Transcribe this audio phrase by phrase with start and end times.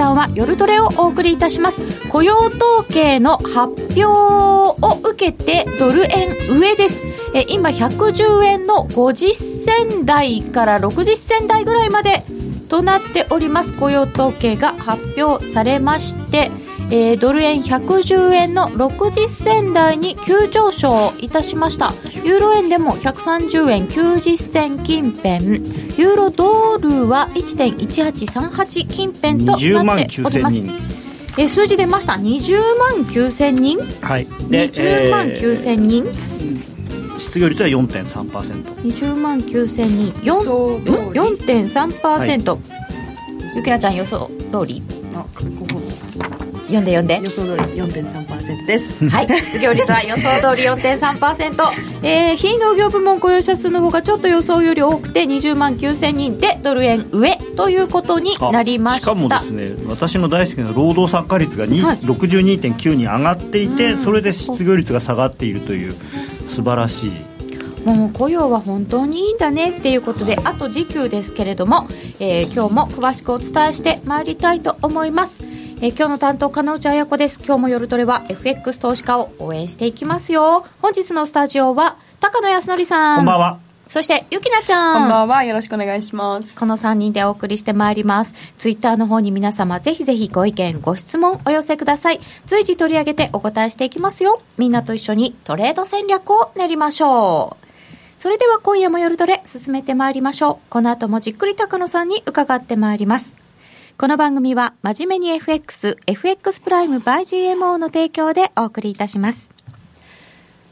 [0.00, 2.08] 間は夜トレをお送りいたします。
[2.08, 2.58] 雇用統
[2.88, 7.02] 計の発表を受けてドル円上です。
[7.34, 12.22] え今110円の50銭台から60銭台ぐらいまで
[12.70, 13.74] となっております。
[13.74, 16.50] 雇用統計が発表されまして
[16.92, 21.92] えー、ドル円110円の60銭台に急上昇いたしました。
[22.24, 25.44] ユーロ円でも130円90銭近辺。
[25.96, 29.66] ユーロドルは1.1838近辺となって
[30.24, 30.56] おります。
[31.38, 32.14] えー、数字出ました。
[32.14, 33.78] 20万9000人。
[34.00, 34.26] はい。
[34.26, 40.12] 20万9000人、えー、失業率は 4.3%20 万9000人。
[40.24, 42.40] 4.3%、はい、
[43.54, 44.82] ゆきなちゃん予想通り？
[45.14, 45.24] あ
[46.70, 46.92] 読んで。
[46.92, 49.08] 読んで予想通り4.3%です。
[49.10, 49.28] はい。
[49.28, 50.22] 失業率は予想
[50.54, 59.10] 通り4.3%えー、非農業部門雇用者数の方がちょっと予想より多くて20万9000人でドル円上ということになりました。
[59.10, 65.94] しかもですね私の大好きな労働参加率が、はい、62.9に上がっていて、それで失業率が下がっているという
[66.46, 67.10] 素晴らしい。
[67.84, 71.86] もう雇用は本当にいいんだねっていうことで、あと時給ですけれども、
[72.20, 75.49] えー、今日も詳しくお伝えしてまいりたいと思います
[75.82, 85.00] えー、今日の担当金内彩子です今日も夜トレは FX 投資家を応援していきますよ本日のスタジオは高野康則さんこんばんはそして、ゆきなちゃん。
[85.00, 85.42] こんばんは。
[85.42, 86.54] よろしくお願いします。
[86.56, 88.32] この3人でお送りしてまいります。
[88.56, 92.20] ツイッターの方に皆様、ぜひぜひご意見、ご質問お寄せください。
[92.46, 94.40] 随時取り上げてお答えしていきますよ。
[94.58, 97.66] みんなと一緒にトレード戦略を練りましょう。
[98.20, 100.70] それでは今夜も夜トレ進めてまいりましょう。
[100.70, 103.39] この後もじっくり高野さんに伺ってまいります。
[104.00, 109.52] この番組は真面目に FX、FX プライム by GMO の提供でお送りいたします。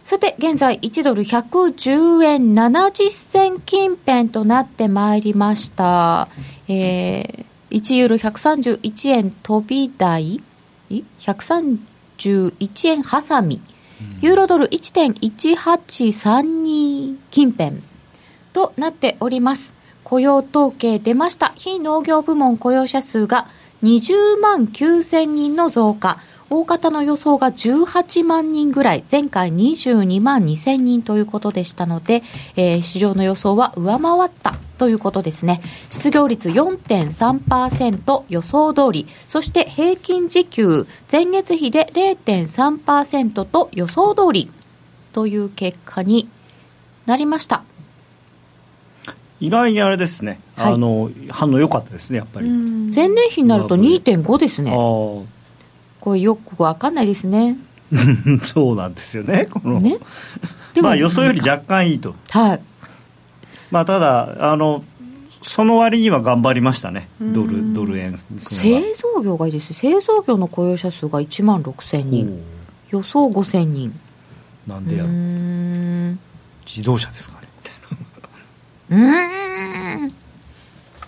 [0.07, 6.29] さて、現在1ドル110円70銭近辺となってまいりました。
[6.69, 10.43] えー、1ユーロ131円飛び台
[10.91, 13.61] ?131 円挟み。
[14.23, 17.83] ユーロドル1.1832近辺
[18.55, 19.77] となっております。
[20.09, 21.53] 雇用統計出ました。
[21.55, 23.47] 非農業部門雇用者数が
[23.83, 26.19] 20万9000人の増加。
[26.49, 32.23] 大方の予想が18万人ぐらい、前回22万2000人ということでしたので、
[32.57, 35.61] えー、市場の予想は上回ったということですね。
[35.91, 44.51] 失業率4.3%予想通り、そして平均時給前月比で0.3%と予想通り
[45.13, 46.31] という結果に
[47.05, 47.63] なりました。
[49.41, 52.49] 意外にあれですね、はい、あの反応良かったですね、やっぱり。
[52.49, 54.73] 前年比になると2.5ですね。
[54.73, 55.27] こ
[56.07, 57.57] れよく分かんないですね。
[58.43, 59.81] そうなんですよね、この。
[59.81, 59.99] ね、
[60.83, 62.15] まあ予想より若干いいと。
[62.31, 62.61] はい。
[63.71, 64.85] まあただ、あの、
[65.43, 72.43] その割には頑張りましたね、ドルドル円製造業がいいです、製造業の雇用者数が1万6000人、
[72.91, 73.99] 予想5000人。
[74.67, 75.09] なんでやろ
[76.67, 77.38] 自動車ですか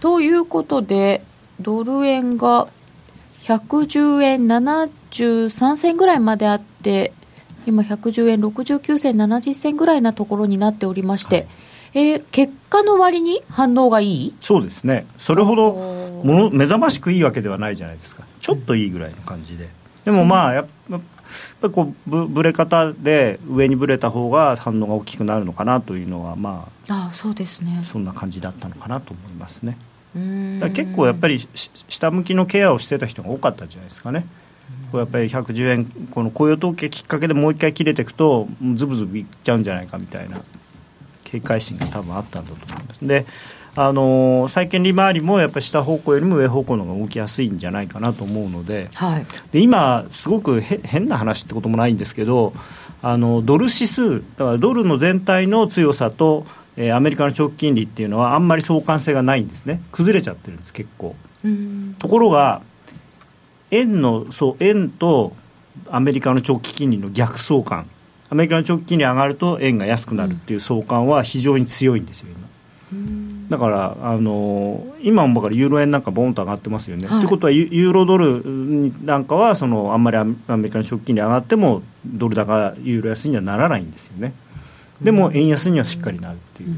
[0.01, 1.23] ということで
[1.61, 2.69] ドル円が
[3.43, 7.13] 110円73銭ぐらいまであって
[7.67, 11.47] 今110円69銭70銭ぐらいなところになっておりまして、
[11.95, 14.35] はい、えー、結果の割に反応がいい？
[14.41, 15.07] そうですね。
[15.19, 18.25] それほどもの目覚ましくいいわけではないじゃないですか。
[18.39, 19.69] ちょっといいぐらいの感じで。
[20.05, 20.67] でもまあやっ
[21.61, 27.81] ぱこうぶぶれ方で上にぶれた方が反応が大きくなるのかなというのはまああそうですね。
[27.83, 29.77] そんな感じだったのかなと思いますね。
[30.59, 34.27] だ結構やっぱり下向きのケアをしてた人が多かったんじゃないですかね。
[34.91, 40.43] こうやっぱり110円この雇用統計きっかけでもう一回切れていくとズブズブいっちゃうんじゃないかみたいな
[41.25, 43.07] 警戒心が多分あったんだと思います。
[43.07, 43.27] で
[43.77, 48.89] あの債券利回りもやっぱり下方向よりも上方向の方が動きやすいんじゃないかなと思うので。
[48.95, 52.53] はい、で今、すごく変な話ってこともないんですけど
[53.03, 56.47] あのドル指数だからドルの全体の強さと、
[56.77, 59.81] えー、アメリカの長期金利っていうのはあんまり相関性がないんですね。
[59.93, 61.15] 崩れちゃってるんです結構。
[61.99, 62.63] ところが
[63.71, 65.35] 円のそう円と
[65.89, 67.89] アメリカの長期金利の逆相関。
[68.29, 72.51] アメリカの長期金利上がると円が安くなるっていう相関は非常に強いんですよ今。
[73.51, 77.09] だからあの今もからユーロ円なんかボンと上がってますよね。
[77.09, 78.43] と、はい、いうことはユーロドル
[79.05, 84.35] なんかはそのあんまりアメリカの食金利上がってもドル高ユーロ安にはならないんですよね。
[85.03, 86.75] でも円安にはしっかりなるっていう。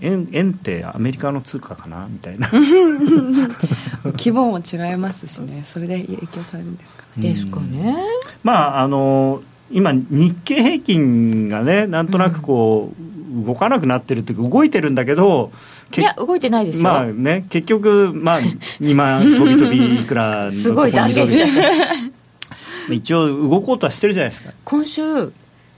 [0.00, 2.48] 円円ってアメリカの通貨かなみたいな
[4.16, 7.28] 規模も違いますしねそれで影響されるんですかね。
[7.30, 7.96] ですかね。
[8.42, 15.50] まああの今日経平均がねなんとなくこう、動かなくなってるっていうか動いてるんだけど
[15.96, 16.84] いや動いてないですよ。
[16.84, 22.92] まあね結局まあ2万飛び飛びいくらの すごい断言しちゃった。
[22.92, 24.52] 一応動こうとはしてるじゃないですか。
[24.64, 25.32] 今週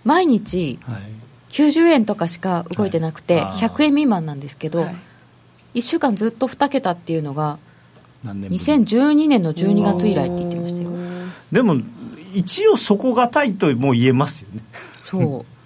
[0.04, 1.02] 毎日はい。
[1.50, 3.44] 90円とかしか動いてなくて、はい。
[3.44, 4.94] あー100円未満なんですけど、はい。
[5.74, 7.58] 1週間ずっと2桁っていうのが
[8.22, 10.90] 何年ぶり？2012年の12月以来って言ってましたよ。
[11.52, 11.76] でも
[12.34, 14.62] 一応底堅いともう言えますよね。
[15.06, 15.59] そう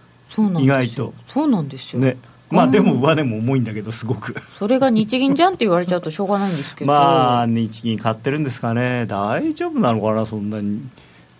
[0.60, 1.14] 意外と。
[1.26, 2.16] そうなんですよ、ね。
[2.50, 4.34] まあでも上値も重いんだけどすごく。
[4.58, 9.06] それが日銀じゃんって言われちゃうとしょうがないんですけど、まあ日銀買ってるんですかね。
[9.06, 10.78] 大丈夫なのかなそんなに。
[10.78, 10.80] っ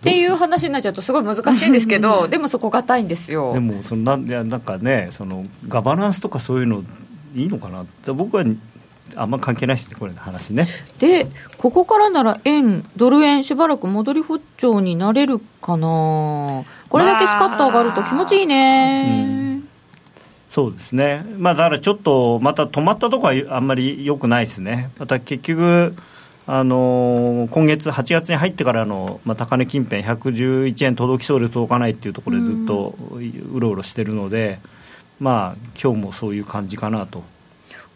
[0.03, 3.53] ていう話になっちゃうとすごい難しいんですけど でもそこがたいんですよ。
[3.53, 6.83] でもそのなんなんかねそのガバナンスとかそういうの
[7.35, 7.83] いいのかな。
[7.83, 8.43] って僕は
[9.15, 10.67] あんま関係ないですねこれの話ね。
[10.99, 16.63] でここからなら円ドル円しばらく戻り不調になれるかな。
[16.89, 19.61] これだけスカッと上がると気持ちいいね、
[20.49, 21.25] そうですね。
[21.37, 24.91] まあだからちょっとまた止まったとこはあんまり良くないですね。
[24.97, 25.95] また結局
[26.47, 32.95] あのー今月8月に入ってからの、まあ、高値近辺111円届きそうで届かないっていうところでずっと
[33.53, 34.59] うろうろしてるので、
[35.19, 37.23] まあ今日もそういう感じかなと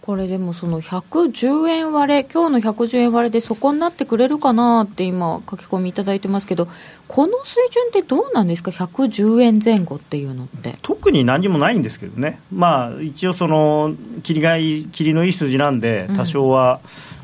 [0.09, 6.67] これでもその110円割れ今日の110円割れでそこになってくれるかなって今書き込みいただいてますけど
[7.07, 10.79] この水準ってどうなんですか？110円前後っていうのって。
[10.81, 16.79] 特に何もないんですけどね、まあ、一応その切りがいい切りのいい数字なんで多少は、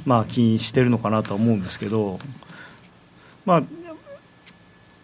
[0.06, 2.20] まあ気にしてるのかなとは思うんですけど、
[3.48, 3.64] まあ、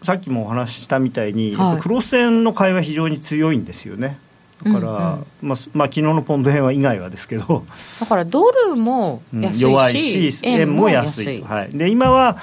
[0.03, 1.67] さっきもお話ししたみたいに、はい。
[1.69, 4.19] やっぱ黒線の買いは非常に強いんですよね
[4.63, 5.49] だから、うんうん。
[5.49, 7.65] まあまあ、昨日のポンド円は以外はですけど、
[7.99, 11.41] だからドルもうん安いし、弱いし円も安い。
[11.41, 12.37] はい、で今は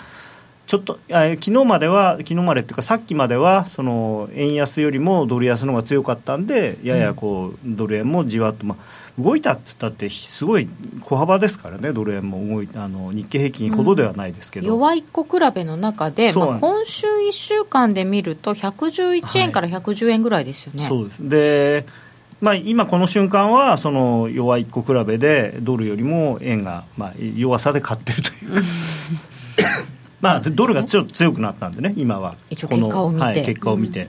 [0.69, 10.69] ちょっとあ昨日までは昨日までっていうかさっきまではその円安よりもドル安の方が強かったんでややこう、ドル円もじわっと、まあ、動いたっつったってすごい
[11.01, 21.27] 小幅ですからねドル円も動いあの日経平均ほどではないですけど、弱い子比べの中で、まあ、今週1週間で見ると111円から110円ぐらいですよね、そうです。
[21.27, 21.87] で、
[22.41, 28.63] まあ、今この瞬間はその弱い子比べでドルよりも円が、まあ、弱さで買ってるというか。
[30.21, 32.37] まあドルがちょっと強くなったんでね今は。
[32.69, 33.25] この結果を見て。
[33.25, 34.09] はい、結果を見て、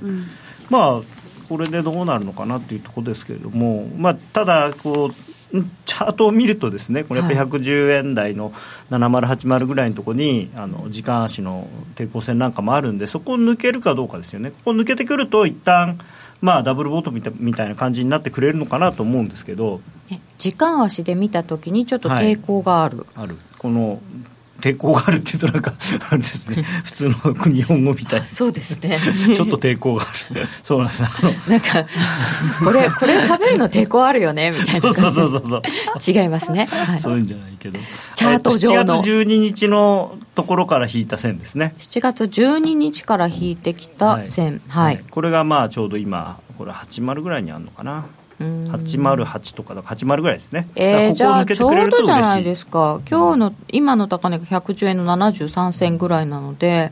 [0.70, 1.02] まあ
[1.48, 8.54] これでどうなるのかなっていうところですけれども、まあ、ただこうチャートを見るとですねこれやっぱり110円台の
[8.92, 14.52] 7080ぐらいのところにあの時間足の抵抗線なんかもあるんでそこを抜けるかどうかですよね。
[14.52, 15.98] ここ抜けてくると一旦
[16.42, 19.82] まあダブルボトムみたみたいな感じになってくれるのかなと思うんですけど。
[20.10, 23.38] ね時間足で見たときにちょっと抵抗がある、ある。
[23.58, 24.02] この
[24.60, 25.74] 抵抗があるっていうとなんか
[26.10, 26.64] あれですね。
[26.84, 27.14] 普通の
[27.46, 28.22] 日本語みたい。
[28.22, 29.00] そうですね。
[29.36, 30.48] ちょっと抵抗がある。
[30.64, 31.04] そうなんです。
[31.04, 31.86] あのなんか
[32.64, 34.72] これこれ食べるの抵抗あるよねみたいな。
[34.72, 35.62] そうそうそうそうそう。
[36.22, 37.80] 違いますね、はい、そういうんじゃないけど。
[38.14, 38.80] チャート上の。
[38.80, 41.74] えっと7月12日のところから引いた線ですね。
[41.78, 44.62] 7月12日から引いてきた線。
[44.68, 47.98] はい、これがまあちょうど今これ80ぐらいにあるのかな。
[47.98, 50.68] うん808とかだから80ぐらいですね。
[50.76, 56.92] えー、じゃあちょうどじゃないすですか今日の今の高値が110円の73銭ぐらいなので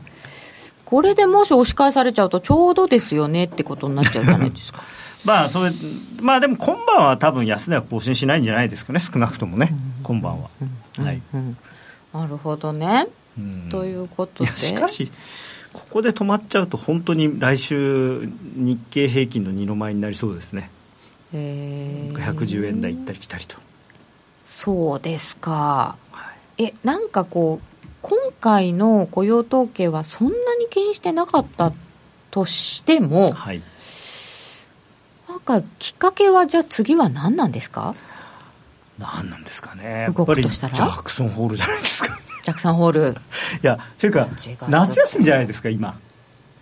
[0.84, 4.82] これでもし押し返されちゃうとちょうどですよねってことになっちゃうじゃないですか。
[5.24, 5.72] まあそれ
[6.20, 10.48] まあでも今晩は多分安値は更新しないんじゃないですかね少なくともね、今晩は、
[10.98, 11.56] はい、うん。
[12.12, 13.68] なるほどね、うん。
[13.70, 14.50] ということで。
[14.52, 15.10] しかし
[15.72, 20.70] ここで止まっちゃうと本当に来週日経平均の二の舞になりそうですね
[21.32, 22.16] えー。
[22.16, 23.56] 110円台行ったり来たりと、
[24.46, 25.96] そうですか。
[26.10, 26.64] はい。
[26.64, 31.72] えなんかこう今回の雇用統計はそんなに気にしてなかった
[32.30, 33.62] としてもはい、
[35.28, 37.94] なんかきっかけはじゃあ次は何なんですか？
[38.98, 40.02] なんなんですかね。
[40.02, 43.14] やっ動ぱりジャクソンホールじゃないですかジャクソンホール、い
[43.62, 44.26] やというか
[44.68, 45.68] 夏休みじゃないですか。
[45.68, 46.00] 今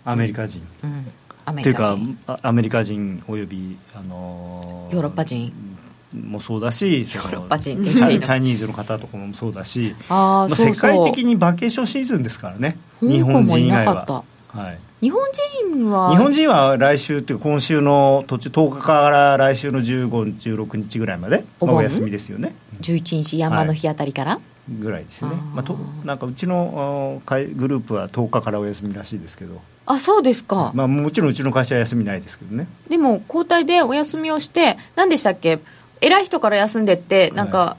[0.05, 1.11] アメリカ人、うん、
[1.47, 5.53] アメというかリカ人あアメリカ人および、あのーヨーロッパ人。
[6.13, 14.23] もそうだしヨーロッパ人ってチャイチャイニーズの方とかもそうだしあまあ、世界的にバケーションシーズンですからね香日本人以外は。
[14.47, 15.21] はい、日本
[15.69, 22.55] 人は日本人は来週っていうか今週の途中10日から来週の15日16日ぐらいまで、まあ、お休みですよね。
[22.81, 24.39] 11日山の日あたりから、
[24.69, 25.35] ぐらいですよね。
[25.37, 25.55] あー。
[25.55, 27.21] まあ、となんかうちの
[27.55, 32.67] グループは10日からお休みらしいですけど、あそうですか、まあ、もちろんうちの会社は休みないですけどね。
[32.89, 35.59] でも交代でお休みをして何でしたっけ？
[36.01, 37.77] 偉い人から休んでってなんか、は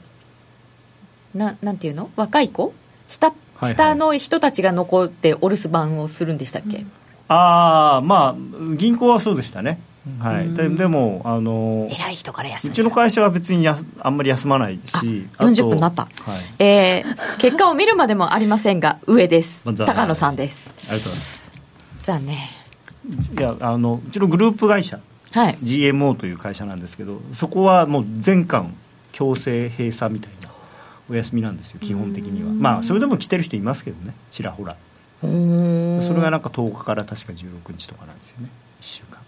[1.33, 2.09] ななんていうの？
[2.15, 2.73] 若い子？
[3.07, 6.85] 下はい下の人たちが残ってお留守番をするんでしたっけ、
[7.27, 9.81] ああまあ銀行はそうでしたね
[10.19, 12.73] はい、ででもあの偉い人から休んう。
[12.73, 20.69] ちの会社は別にやあんまり休まないしあ40分になった、はい、えー、結果を見るまでもありませんが上です、ま、高野さんです。
[20.69, 21.51] ありがとうございます。
[22.03, 22.37] 残念。
[22.37, 24.99] いやあのうちのグループ会社、
[25.33, 28.69] はい、GMO という会社なんですけどそこはもう全館
[29.11, 30.49] 強制閉鎖みたいな
[31.09, 32.53] お休みなんですよ基本的には。
[32.53, 34.77] まあそれでも来てる人いますけどねちらほら。
[35.21, 35.33] それ
[36.21, 38.49] がなんか10日から確か16日とかなんですよね。
[38.79, 39.19] 1週間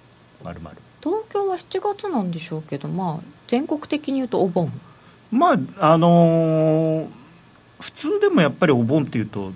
[0.44, 0.78] まるまる。
[1.02, 4.72] 東京は7月なんでしょうけどまあ全国的に言うとお盆。
[5.32, 7.08] まああのー、
[7.80, 9.52] 普通でもやっぱりお盆っていうと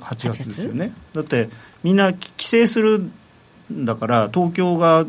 [0.00, 0.92] 8月ですよね。
[1.12, 1.48] だって
[1.82, 3.10] みんな帰省する
[3.72, 5.06] んだから東京が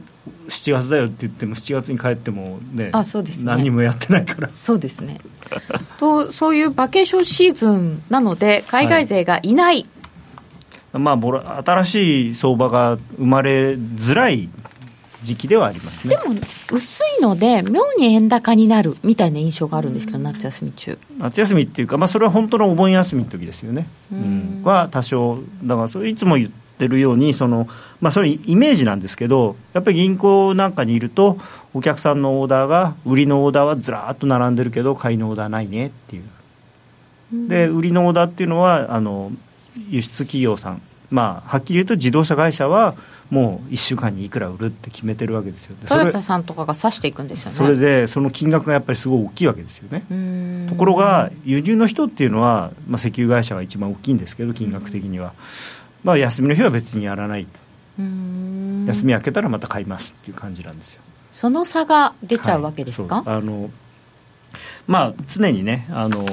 [0.47, 4.49] 7月だよって言っても7月に帰ってもねあそうです、ね、何もやってないから。
[4.49, 5.19] そうですね。
[5.99, 9.85] とそういうバケーションシーズンなので海外勢がいない、
[10.93, 14.49] はい、まあ新しい相場が生まれづらい
[15.21, 16.15] 時期ではありますね。
[16.15, 16.35] でも
[16.71, 20.97] 薄いので妙に円高になるみたいな印象があるんですけど、夏休み中。
[21.17, 27.67] 夏休みっていうか、まあ、それは本当のお盆休みの時ですよね、うん、は多少だからそれいつも言ってるようにその、
[27.99, 31.37] まあ、それイメージなんですけどやっぱり銀行なんかにいると
[31.73, 36.23] お客さんのオーダーが売りのオーダーはずらっと並んでるけど買いのオーダーないねっていう、
[37.33, 39.31] うん、で売りのオーダーっていうのはあの
[39.89, 40.81] 輸出企業さん。
[41.11, 42.95] まあはっきり言うと自動車会社は
[43.31, 45.77] もう1週間にいくら売るって決めてるわけですよ。
[45.87, 47.51] トヨタさんとかが指していくんですよね。
[47.55, 50.67] それでその金額がやっぱりすごい大きいわけですよね。
[50.69, 55.33] ところが輸入の人っていうのは、まあ、石油会社が一番大きいんですけど金額的には、
[56.03, 57.47] まあ、休みの日は別にやらない。
[57.97, 61.01] 休み明けたらまた買いますっていう感じなんですよ。
[61.31, 63.69] その差が出ちゃうわけですか、はい、あの
[64.87, 66.25] まあ、常にねあの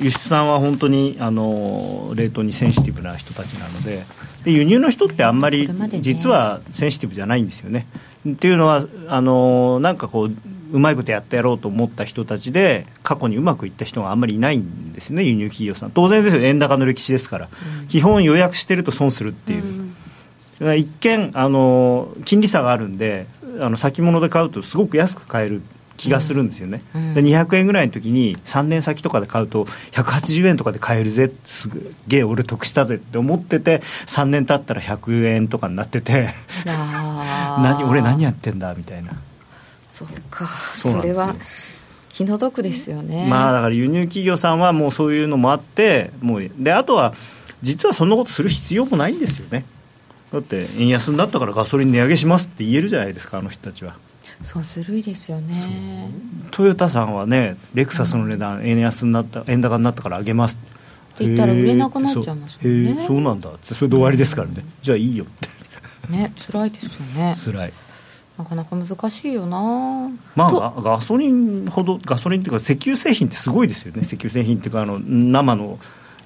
[0.00, 4.04] 輸出産は本当にあの冷凍にセンシティブな人たちなので
[4.44, 5.68] で輸入の人ってあんまり
[6.00, 7.86] 実はセンシティブじゃないんですよね。
[8.28, 10.28] っていうのはあのなんかこう
[10.70, 15.90] うまいことやってやろうと思った人たちで過去にうまくいった人があんまりいないんですよね輸入企業さん。
[15.90, 16.42] 当然ですよ。
[16.42, 17.48] 円高の歴史ですから、
[17.80, 19.92] うん、基本予約してると損するっていう、
[20.60, 23.26] うん、一見あの金利差があるんで
[23.60, 25.62] あの先物で買うとすごく安く買える
[25.96, 31.68] 気がするんですよね、うん、で200円ぐらいの時に3年先とかで買うと180円とかで買えるぜす
[32.08, 36.30] げえ俺得したぜって思ってて3年経ったら100円とかになってて
[36.66, 39.12] 何俺何やってんだみたいな。
[39.90, 41.36] そうかそれは
[42.08, 43.26] 気の毒ですよね。
[43.28, 47.14] まあだから輸入企業さんはもうそういうのもあってもうであとは
[47.62, 49.64] 実はそんなことする必要もないんですよね。
[50.32, 53.96] だって円安になったからガソリン値上げしますって言えるじゃないですかあの人たちは
[54.42, 55.54] そうずるいですよね。
[56.50, 60.58] トヨタさんはねレクサスの値段、円安になった円高になったから上げます。
[61.14, 63.04] って言ったら売れなくなっちゃいますもんね。
[63.06, 63.74] そうなんだって。
[63.74, 65.48] それで終わりですからね、じゃあいいよって。
[66.12, 67.34] ね辛いですよね。
[67.34, 67.72] 辛い。
[68.36, 70.10] なかなか難しいよな。
[70.34, 74.00] まあガソリンほどガソリンっていうか石油製品ってすごいですよね。
[74.02, 75.78] 石油製品っていうかあの生の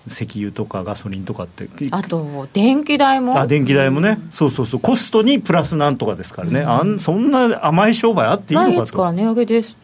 [0.08, 3.38] 石油とかガソリンとかってあと電気代も？
[3.38, 4.80] あ電気代もね、うん、そうそうそう。
[4.80, 8.74] コストにプラスなんとかですからね、うん、あんそんな甘い商売あっていいのかと。
[8.74, 9.76] 来月から値上げです。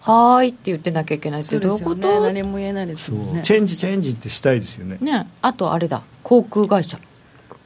[0.00, 3.42] はーいって言ってなきゃいけないってどういうこと、何も言えないですね。
[3.42, 4.98] チェンジチェンジってしたいですよね。
[5.00, 5.28] ね。
[5.42, 6.02] あとあれだ。
[6.22, 6.98] 航空会社。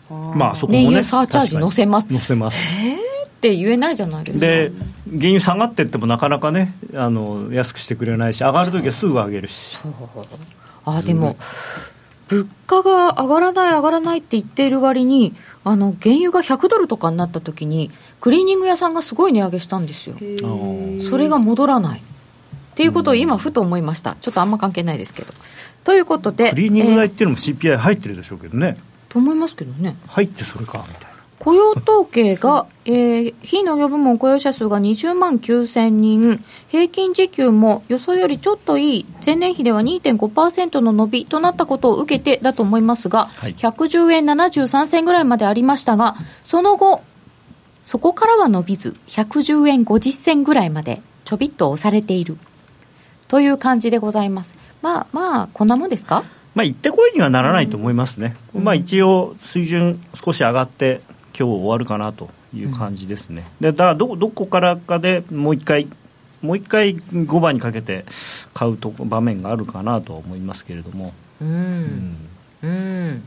[0.08, 0.84] まあそこもね。
[0.84, 2.10] 燃油サーチャージ乗せます。
[2.10, 2.58] 乗せます。
[2.82, 4.46] えーって言えないじゃないですか。
[4.46, 4.70] で
[5.06, 9.78] 原油下がってってもなかなかねあの安くしてくれないし上がるときはすぐ上げるし。
[9.78, 9.92] そう
[10.84, 11.36] あでも
[12.28, 15.34] 物価が上がらない上がらないって言っている割に
[15.64, 20.16] あの原油が100ドルとかになった時にクリーニング屋さんがすごい値上げしたんですよ。
[21.08, 22.00] それが戻らない。
[22.00, 22.02] っ
[22.74, 24.16] ていうことを今ふと思いました。
[24.20, 25.34] ちょっとあんま関係ないですけど。
[25.82, 29.96] ということでクリーニング代っていうのも CPI 入ってるでしょうけどね、えー、と思いますけどね。
[30.06, 31.09] 入ってそれかみたいな
[31.40, 47.02] 雇用統計が、えー、非農業部門雇用者数が20万9000人、平均時給も予想よりちょっといい、前年比では2.5%の伸びとなったことを受けてだと思いますが、はい、110円73銭ぐらいまでありましたが、その後、
[47.82, 52.36] そこからは伸びず、110円50銭ぐらいまでちょびっと押されている。
[53.28, 54.58] という感じでございます。
[54.82, 56.22] まあまあ、こんなもんですか？
[56.54, 61.00] まあ、行ってこいにはならないと思いますね、うん、まあ、一応、水準少し上がって、
[61.38, 65.88] 今日終わるかなという感じですね、でだからどどこからかでもう一回
[66.42, 68.04] もう一回5番にかけて
[68.54, 71.12] 買うと場面があるかなと思いますけれども。
[71.40, 72.16] うん、
[72.62, 73.24] うん、うん。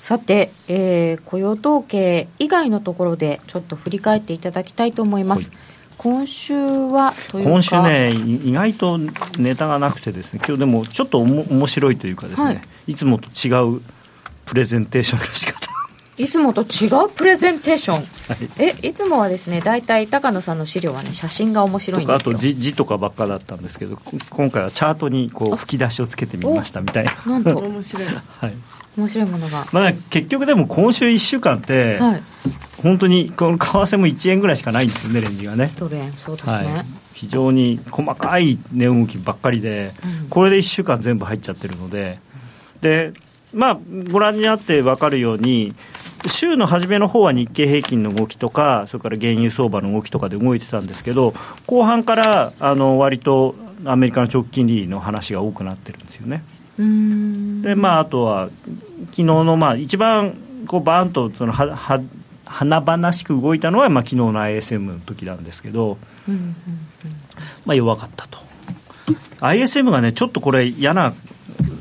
[0.00, 5.50] さて、えー、雇用統計以外のところでちょっと振り返っていただきたいと思います。
[5.98, 8.98] 今週は今週ね、意外と
[9.36, 13.82] ネタがなくてですね、今日でもちょっとおも面白いというかですね、はい、いつもと違う
[14.46, 15.67] プレゼンテーションの仕方
[16.18, 18.04] いつもと違うプレゼンテーション、
[18.58, 22.16] えいつもはですね大体高野さんの資料はね写真が面白いんですよ。
[22.16, 23.96] あと字字とかばっかだったんですけど
[24.30, 27.12] 今回はチャートにこう吹き出しをつけてみましたみたいな。
[27.24, 27.56] なんと。
[27.58, 28.06] 面白い。
[28.06, 28.54] はい。
[28.96, 32.22] 面白いものが、まあ、結局でも今週1週間って、はい。
[32.82, 35.70] 本当にこの為替も1円ぐらいしかないんですよねレンジがね。
[35.76, 36.66] ドル円そうですね、はい、
[37.12, 39.92] 非常に細かい値動きばっかりで、
[40.24, 40.28] うん。
[40.28, 42.18] これで1週間全部入っちゃってるので、
[42.80, 43.12] で
[43.52, 43.78] まあ、
[44.10, 45.74] ご覧になって分かるように、
[46.26, 51.34] 週の初めの方は日経平均の動きとか、それから原油相場の動きとかで動いてたんですけど、
[51.66, 56.42] 後半からあの割とアメリカの長期金利の話が多くなってるんですよね。
[57.62, 58.50] でまあ、あとは
[59.10, 60.34] 昨日のまあ一番
[60.66, 62.00] こうバーンとそのはは
[62.44, 65.98] 華々しく動いたのは、まあ昨日の ISM の時なんですけど、
[66.28, 66.56] うんうん
[67.64, 68.38] まあ、弱かったと。
[69.40, 71.12] ISM がね、ちょっとこれ、嫌な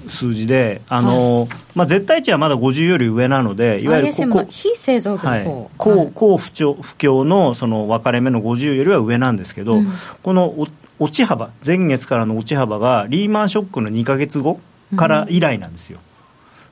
[0.07, 5.43] 数字で、あのまあ、絶対値はまだ50より上なので、いわゆるこ非製造業のはい。
[5.43, 9.91] 方、高高不調不況のその分かれ目の50よりは上なんですけど、うん。
[10.23, 10.67] このお
[10.99, 14.59] 落ち幅、前月からの落ち幅がリーマンショックの2か月後
[14.95, 15.99] から以来なんですよ。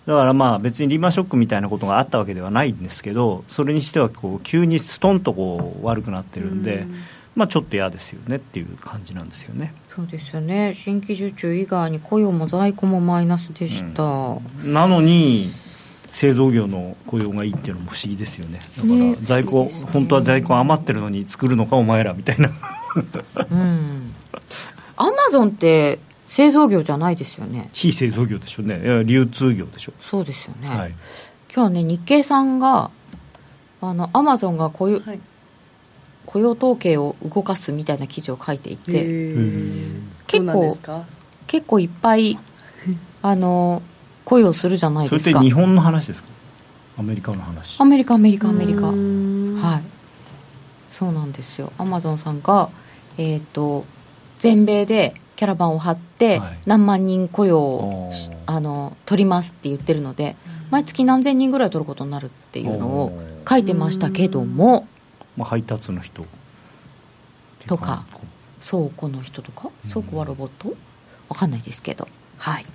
[0.06, 6.86] だからまあ別にリーマンショックみたいなことがあったわけではないんですけど、それにしてはこう急にストンとこう悪くなってるんで、
[7.36, 9.74] まあちょっと嫌ですよねっていう感じなんですよね。
[9.90, 10.74] そうですよね。
[10.74, 15.52] 新規受注以外に雇用も在庫もマイナスでした、なのに
[16.12, 18.60] 製造業の雇用がいいっていうのも不思議ですよね。
[18.78, 22.50] だからね在庫、本当は在庫余ってるのに作るのかお前らみたいな。
[23.52, 24.14] うん。
[24.96, 26.00] アマゾンって
[26.30, 27.70] 製造業じゃないですよね。
[27.74, 28.82] 非製造業でしょうね。
[28.82, 30.98] いや流通業でしょそうですよね、はい、今
[31.50, 32.92] 日はね日経さんが
[33.82, 35.20] あのアマゾンが雇用,、はい
[36.26, 39.06] 雇用統計を動かすみたいな記事を書いていて、
[40.28, 40.78] 結構
[41.48, 42.38] 結構いっぱい
[43.22, 43.82] あの
[44.26, 45.40] 雇用するじゃないですか。
[45.40, 46.30] って日本の話ですか？
[46.98, 47.80] アメリカの話。
[47.80, 48.88] アメリカアメリカアメリカ。
[48.88, 48.96] はい。
[50.90, 51.72] そうなんですよ。
[51.78, 52.70] アマゾンさんが
[53.18, 53.86] えっ、と
[54.40, 56.58] 全米でキャラバンを張ってはい。
[56.66, 58.36] 何万人雇用をしおー。
[58.48, 60.36] あの取りますって言ってるので
[60.72, 64.88] 毎月何千人ぐらい取ることになるっていうのを書いてましたけども
[65.38, 66.26] まあ、配達の人。
[67.68, 68.06] とか。
[68.68, 69.70] 倉庫の人とか？
[69.88, 70.76] 倉庫はロボット？
[71.30, 72.08] わかんないですけど。
[72.38, 72.66] はい。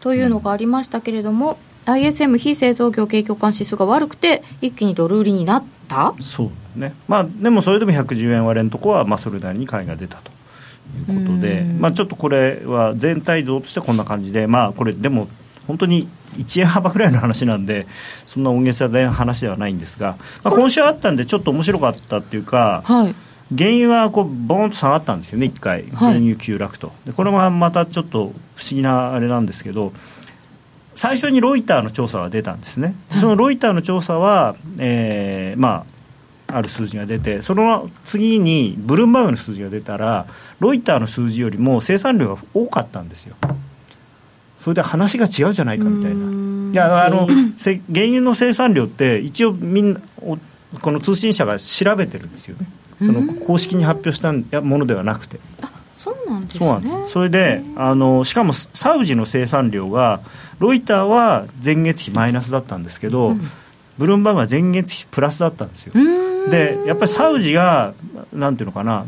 [0.00, 6.14] というのがありましたけれども、ISM 非製造業景況感指数が悪くて一気にドル売りになった？
[6.20, 6.94] そうね。
[7.08, 10.30] まあでもそれでも110円割れのとこはまあそれなりに買いが出たと
[11.10, 11.80] いうことでうん。
[11.80, 15.28] まあちょっとこれは全体像としてこんな感じでまあこれでも
[15.66, 17.86] 本当に1円幅ぐらいの話なんで
[18.26, 23.14] そんな大げさな話ではないんですが、まあ、今週あったんでちょっと面白かったっていうかはい。
[23.56, 29.92] 原油はこうボーンと下がったんですよね、1回、原油急落と、でこれはまたちょっと不思議なあれなんですけど、
[30.94, 35.84] 最初にロイターの調査が出たんですね、そのロイターの調査は、えーま
[36.48, 40.26] あ、ある数字が出て、その次にブルームバーグの数字が出たら、
[40.60, 43.36] ロイターの数字よりも生産量が多かったんですよ。
[44.64, 46.72] それで話が違うじゃないかみたいな。
[46.72, 50.38] いやあのせ原油の生産量って一応みんなお
[50.80, 52.66] この通信社が調べてるんですよね。
[52.98, 55.38] その公式に発表したものではなくて。
[55.98, 56.58] そうなんですね。
[56.58, 57.12] そうなんです。
[57.12, 60.22] それであのしかもサウジの生産量が
[60.58, 63.36] ロイターは前月比マイナスだったんですけど、
[63.98, 65.92] ブルームバーグは前月比プラスだったんですよ。
[66.50, 67.92] でやっぱりサウジが
[68.32, 69.04] なんていうのかな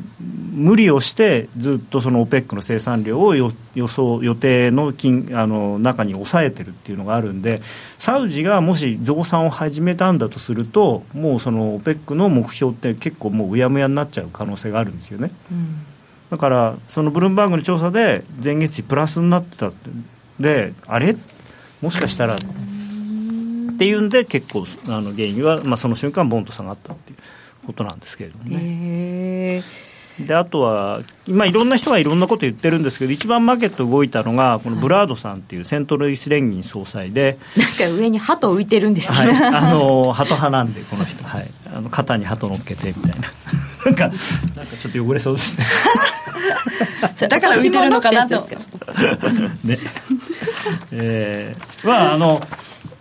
[0.56, 7.60] 無理をしてずっとその OPEC の生産量をよ予想予定の金あの中に抑えてるっていうのがあるんで
[7.98, 15.30] サウジがもし増産を始めたんだとするともうその OPEC の目標って結構もううやむやになっちゃう可能性があるんですよね。
[15.52, 15.84] うん。
[16.30, 19.90] だからそのブルームバーグの調査で前月比プラスになってたって
[20.40, 21.16] であれ？
[21.82, 22.36] もしかしたら。
[22.36, 22.38] っ
[23.78, 28.56] ていうんで結構あの原油は、まあ、その瞬間ボンと下がったっていうことなんですけれどもね。
[28.56, 29.62] へえ
[30.20, 43.32] であとは、今、いろんな人がいろんなこと言ってるんですけど、一番マーケット動いたのが、このブラードさんっていうセントルイス連銀総裁で、なんか上に鳩浮いてるんですけど、はい、あの鳩派なんで、この人、はい、あの肩に鳩乗っけてみたいな、
[43.84, 44.10] なんか、なん
[44.66, 45.66] かちょっと汚れそうですね。
[47.28, 48.48] だから浮いてるのかなと。
[49.64, 49.78] ね。
[50.92, 52.40] えーまああの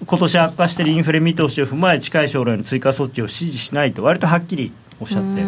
[0.06, 5.41] 今年悪化しているインフレ見通しを踏まえ近い将来の追加措置を支持しないと割とはっきりおっしゃって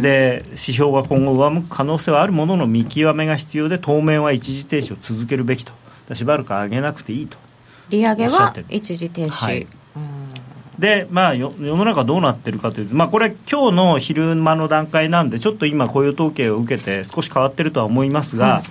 [0.00, 5.72] で指標が今後上向く可能性はあるものの見極めが必要で当面は一時停止を続けるべきと。
[6.14, 7.36] しばらく上げなくていいと。
[7.90, 9.62] 利上げは一時停止、はい。
[9.62, 9.68] うん。
[10.78, 18.62] で、まあ、よ世の中どうなってるかというと、まあ、これ今日の昼間の段階なんでちょっと今雇用統計を受けて少し変わってるとは思いますが、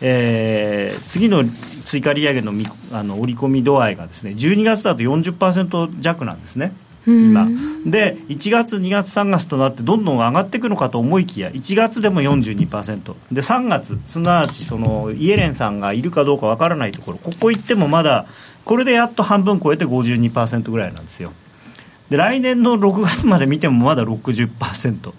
[0.00, 2.52] えー、次の追加利上げの
[2.92, 6.72] あの織り込み度合いがですね12月だと40%弱なんですね。
[7.06, 7.48] 今。
[7.84, 17.18] で1月、2月、3月となってどんどん上がっていくのかと思いきや1月でも42%で3月すなわちそのイエレンさんがいるかどうかわからないところ。
[17.18, 18.26] ここ行ってもまだ
[18.64, 21.32] これでやっと半分超えて52%ぐらいなんですよ。
[22.10, 25.12] で来年の6月まで見てもまだ60%。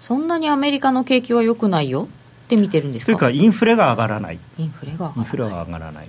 [0.00, 2.08] そんなにアメリカの景気は良くないよ？
[2.46, 3.06] って見てるんですか？
[3.06, 4.38] というかインフレが上がらない。
[4.58, 5.24] インフレが上
[5.72, 6.08] がらない。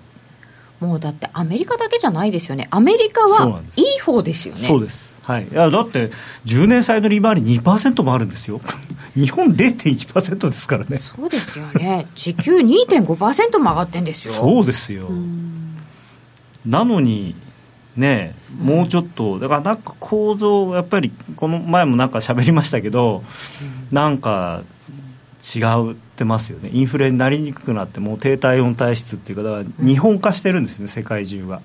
[0.80, 2.68] もうだってアメリカだけじゃないですよね。
[2.72, 4.60] アメリカはいい方ですよね。
[4.60, 5.18] そうです。
[5.22, 5.48] はい。
[5.48, 6.10] いやだって
[6.46, 8.60] 10年債の利回り2%もあるんですよ。
[9.16, 10.98] 日本0.1%ですからね。
[10.98, 12.08] そうですよね。
[12.16, 14.34] 時給2.5%も上がってんですよ。
[14.34, 15.10] そうですよ。
[16.66, 17.36] なのに
[17.96, 23.24] ねもうちょっとだからなんか構造やっぱりこの前もなんか喋りましたけど、
[23.92, 24.64] なんか
[25.56, 26.70] 違うってますよね。
[26.72, 31.62] インフレになりにくくなってもう低体温体質っていうかだから日本化してるんですよね、世界中が。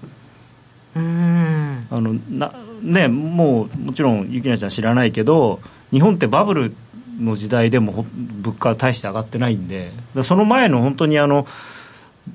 [0.96, 1.86] うん。
[1.90, 5.60] あのなねもうもちろんゆきなちゃん知らないけど
[5.90, 6.74] 日本ってバブル
[7.20, 9.90] の時代でも物価は大して上がってないんで
[10.22, 11.46] その前の本当にあの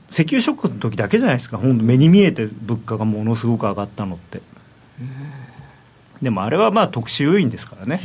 [0.10, 1.58] 石油ショックの時だけじゃないですか。
[1.58, 4.42] 本当目に見えて物価がものすごく上がったのって、
[6.22, 8.02] でもあれはまあ特殊要因ですからね。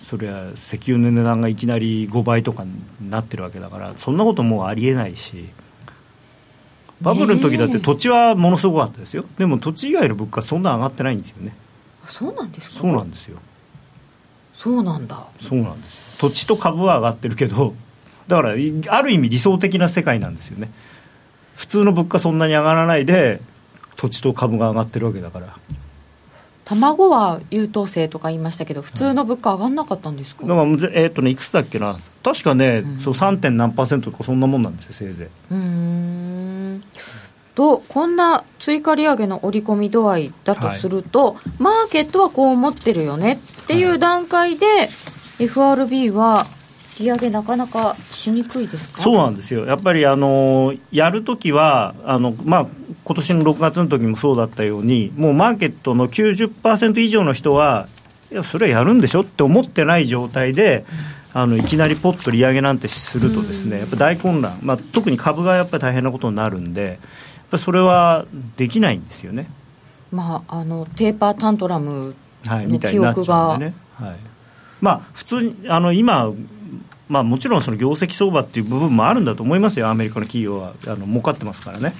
[0.00, 2.72] それは石油の値段がいきなり5倍とかに
[3.10, 5.50] なってるわけだからそんなこともうありえないし。
[7.02, 9.24] バブルの時だって土地はものすごかったですよ。
[9.38, 11.56] でも土地以外の物価そんな上がってないんですよね。
[12.04, 12.82] そうなんですか？
[12.82, 13.38] そうなんですよ。
[14.52, 15.26] そうなんだ。
[15.38, 17.74] そうなんです土地と株は上がってるけど
[18.28, 20.70] だからある意味理想的な世界なんですよね
[21.60, 23.38] 普通の物価そんなに上がらないで
[23.96, 25.58] 土地と株が上がってるわけだから。
[26.64, 31.98] 卵は優等生とか言いましたけど普通の物価上がんなかったんですか、だからえっ、とねいくつだっけな？
[32.22, 33.40] 確かね、うん、そう 3.
[33.40, 35.54] 点何パーセントとかそんなもんなんですよせいぜい。
[35.54, 36.82] うん。
[37.54, 44.88] とこんな追加利上げの織り込み度合いだとすると、はい、マーケットはこう思ってるよねっていう段階で、はい、
[45.44, 46.46] FRB は
[47.00, 49.00] 利上げなかなかしにくいですか？
[49.00, 52.66] そうなんですよ、やっぱりあのやるときは、あのまあ
[53.04, 57.88] 今年の6月の時もそうだったように、もうマーケットの90%以上の人は、
[58.30, 59.22] いや、それはやるんでしょ？
[59.22, 60.84] って思ってない状態で、
[61.32, 66.98] あのいきなりポッと利上げなんてすると、ですねやっぱ大混乱、まあ、特に株がやっぱり大変なことになるんで、やっ
[67.50, 69.48] ぱそれはできないんですよね。
[70.12, 74.16] まあ、あのテーパータントラムの記憶が、はい、ね、はい。
[74.80, 76.32] まあ、普通にあの今
[77.10, 81.92] まあ、もちろんその業績相場っていう部分もあるんだと思いますよ、アメリカの企業はあの儲かってますからね。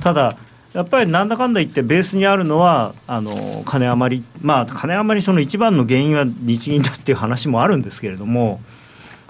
[0.00, 0.36] ただ
[0.74, 8.60] やっぱりなんだかんだ言ってベースにあるのはあの金余り、まあ、金余りその一番の原因は日銀だっていう話もあるんですけれども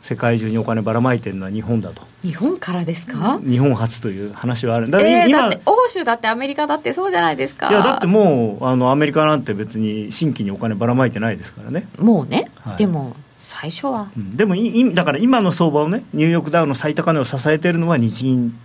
[0.02, 2.02] 世界中にお金ばらまいてるのは日本だと。
[2.22, 3.40] 日本からですか？
[3.42, 4.90] 日本初という話はある。
[4.90, 7.70] だ,、えー、今だって欧州だってアメリカだってそうじゃないですか。
[7.70, 11.86] いやだってもうあのアメリカなんて別に新規にお金ばらまいてないですからね。
[11.98, 13.14] もうね、はい、でも
[13.50, 18.58] 最初は、うん、でもいだから今の相場をねニューヨークダウの最高値を支えているのは日銀。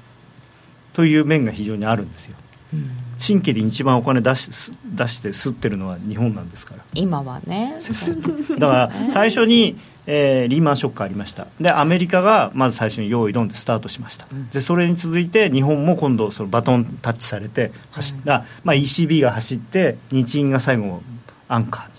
[0.96, 2.38] という面が非常にあるんですよ、
[2.74, 6.86] うん、新規で一番お金出し出して吸ってるのは日本なんですから。
[6.94, 7.76] 今はね。
[8.58, 9.76] だから最初に、
[10.08, 11.48] えー、リーマンショックありました。
[11.60, 21.02] でアメリカがまず最初に用意ドンでスタートしました、うん、でそれに続いて日本も今度そのバトンタッチされて走った、うん、まあ、ECB が走って日銀が最後
[21.50, 21.95] アンカー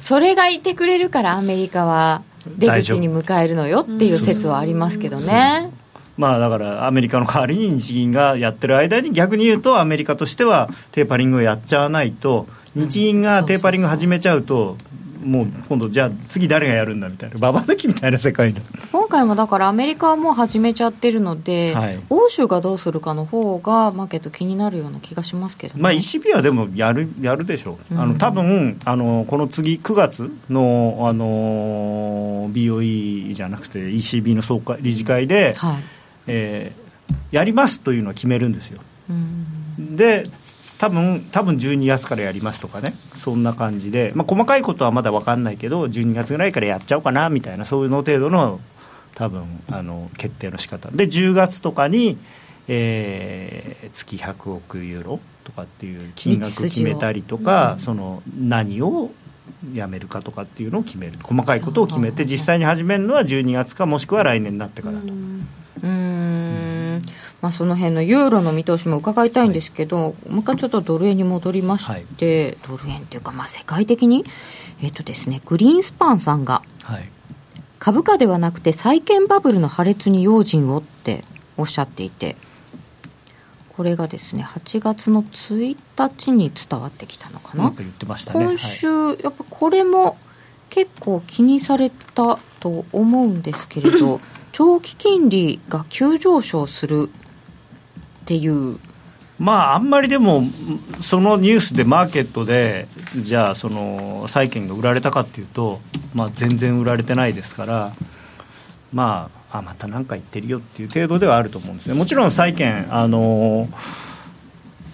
[0.00, 5.70] それがいてくれるからアメリカは出口に迎えるのよっていう説はありますけどね。
[6.16, 14.76] まあ、だからアメリカの代わりに日銀がやってる間に逆に言うとアメリカとしてはテーパリングをやっちゃわないと日銀がテーパリング始めちゃうと
[15.22, 17.36] もう今度じゃあ次誰がやるんだみたいな。
[17.38, 22.00] ババ抜きみたいな世界で今回もだからアメリカはもう始めちゃってるので、はい。
[22.10, 25.80] 欧州がどうするかの方がマーケット気になるような気がしますけど、ね。
[25.80, 35.82] まあ ECB はでもやるやるでしょう、あの多分あのこの次9月のあの BOE じゃなくて ECB の総会理事会で、はい。
[36.26, 36.82] えー
[37.30, 38.80] やりますというのは決めるんですよ。
[39.10, 39.96] うん。
[39.96, 40.22] で
[40.82, 42.96] 多分多分12月からやりますとかね。
[43.14, 48.58] そんな感じで、まあ、細かいことはまだ分かんないけど12月ぐらいからやっちゃおうかなみたいなそういうの程度の
[49.14, 50.90] 多分あの決定の仕方。
[50.90, 52.18] で10月とかに、
[52.66, 59.12] えー月100億ユーロとかっていう金額決めたりとか、その何を
[59.72, 61.12] やめるかとかっていうのを決める。
[61.22, 65.04] 細かいことを決めて実際に始めるのは12月かもしくは来年になってからと。
[65.04, 66.81] うーん
[67.42, 74.24] まあ、その辺のユーロの見通しも伺いたいんですけど、もう一回ちょっとドル円に戻りまして、ドル円っていうか、まあ、世界的に、
[74.80, 77.10] えっとですね、グリーンスパンさんが、はい。
[77.80, 81.24] 株価ではなくて債券バブルの破裂に用心をって
[81.56, 82.36] おっしゃっていて、
[83.76, 87.64] これがですね、8月の1日に伝わってきたのかな。
[88.44, 88.86] 今週、
[89.20, 90.16] やっぱこれも
[90.70, 94.20] 結構気にされたと思うんですけれど
[94.52, 97.10] 長期金利が急上昇する
[98.22, 98.78] っていう。
[99.38, 100.44] まあ、あんまりでも、
[101.00, 105.80] そのニュースでマーケットで、じゃあ、その債券が売られたかっていうと、
[106.14, 107.92] まあ、全然売られてないですから、
[108.92, 113.68] まあ、あまた何か言ってるよっていう程度ではあると思うんですね、もちろん債券、あの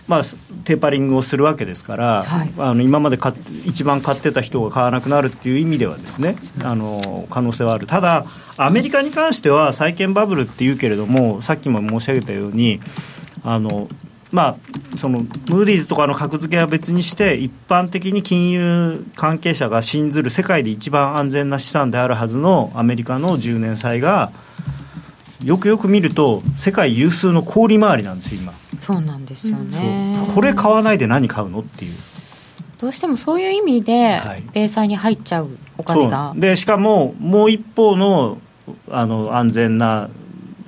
[0.09, 0.23] まあ、
[0.65, 2.53] テーパリングをするわけですから、はい。
[2.57, 3.35] あの今まで買っ
[3.67, 7.87] 一番買ってた人が買わなくなるっていう意味ではですねあの可能性はある。
[7.87, 8.25] ただ
[8.57, 12.81] アメリカに関しては債券バブルっていうけれどもさっきも申し上げたように
[13.43, 13.89] あの
[14.31, 14.57] まあ、
[14.97, 24.31] そのムーディーズとかの格付けは別にして一般的に金融関係者が信ずる世界で一番安全な資産であるはずのアメリカの10年債が
[25.43, 28.53] よくよく見ると世界有数の小売回りなんですよ今。
[28.81, 30.17] そうなんですよね。
[30.35, 31.95] これ買わないで何買うのっていう。
[32.79, 34.43] どうしてもそういう意味ではい。
[34.53, 35.49] 米債に入っちゃう
[35.79, 36.33] お金が。
[36.33, 36.41] そう。
[36.41, 38.39] でしかももう一方の
[38.91, 40.11] あの安全な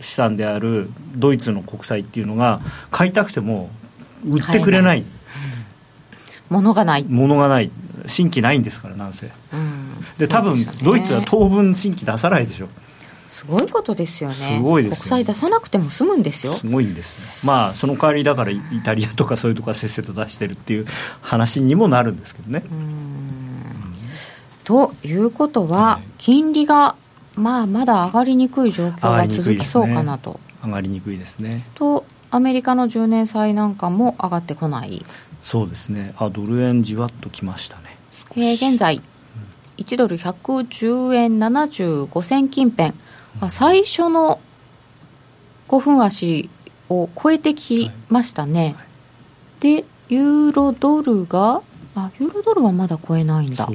[0.00, 2.60] 資産であるドイツの国債っていうのが
[2.90, 3.70] 買いたくても
[4.24, 5.04] 売ってくれない。
[6.48, 7.70] 物がない、ものがない。
[8.06, 9.26] 新規ないんですからなんせ。
[9.26, 10.00] うん。
[10.18, 12.68] で多分ドイツは当分新規出さないでしょ
[13.28, 14.34] すごいことですよね。
[14.34, 16.52] すごいですよ国債出さなくても済むんですよ。
[16.52, 17.48] すごいんですね。
[17.50, 20.86] まあその代わりだからイタリアとかそういうとこはせっせと出してるっていう
[21.22, 22.64] 話にもなるんですけどね、
[24.64, 26.08] ということは、はい。
[26.18, 26.96] 金利が、
[27.40, 30.38] まあ、まだ上がりにくい状況が続きそうかなと。
[30.62, 31.64] 上がりにくいですね。
[31.74, 35.05] とアメリカの10年債なんかも上がってこない、
[35.42, 36.14] そうですね。
[36.16, 37.96] あドル円じわっときましたね。
[38.37, 39.03] えー現在
[39.79, 42.92] 1ドル110円75銭近辺、
[43.40, 44.38] まあ最初の
[45.68, 46.50] 5分足
[46.88, 48.76] を超えてきましたね、
[49.61, 51.62] でユーロドルが
[51.94, 53.68] あユーロドルはまだ超えないんだ。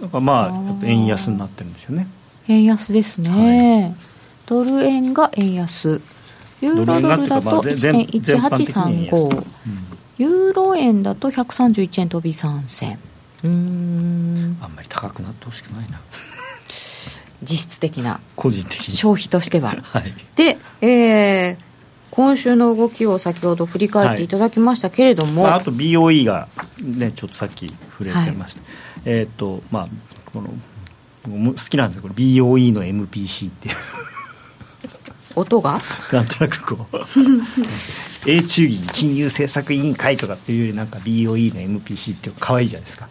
[0.00, 2.08] なんかまあやっぱ円安になってるんですよね
[2.48, 3.96] 円安ですね、
[4.46, 6.00] ドル円が円安。
[6.60, 9.12] ユーロドルだとドル円がっていうかまあ全全全般的に円安。
[9.12, 9.46] 1.1835
[10.18, 12.98] ユーロ円だと131円飛び3銭
[13.44, 14.58] うーん。
[14.62, 16.00] あんまり高くなってほしくないな。
[17.42, 18.20] 実質的な。
[18.34, 18.96] 個人的に。
[18.96, 19.76] 消費としては。
[19.82, 20.12] はい。
[20.36, 21.66] で、えー
[22.12, 26.48] 今週の動きを先ほど振り返っていただきましたけれども、まあ、あと BOE が、
[26.80, 28.62] ね、ちょっとさっき触れてました、
[29.04, 29.88] えーっとまあ
[30.32, 30.48] この
[31.30, 32.02] 好きなんですよ。
[32.02, 33.74] これ BOE の MPC っていう。
[35.36, 35.80] 音が？
[36.12, 36.96] なんとなくこう。
[38.28, 43.08] 英中銀金融政策委員会とかっていうよりなんか BOE の MPC って可愛いじゃないですか。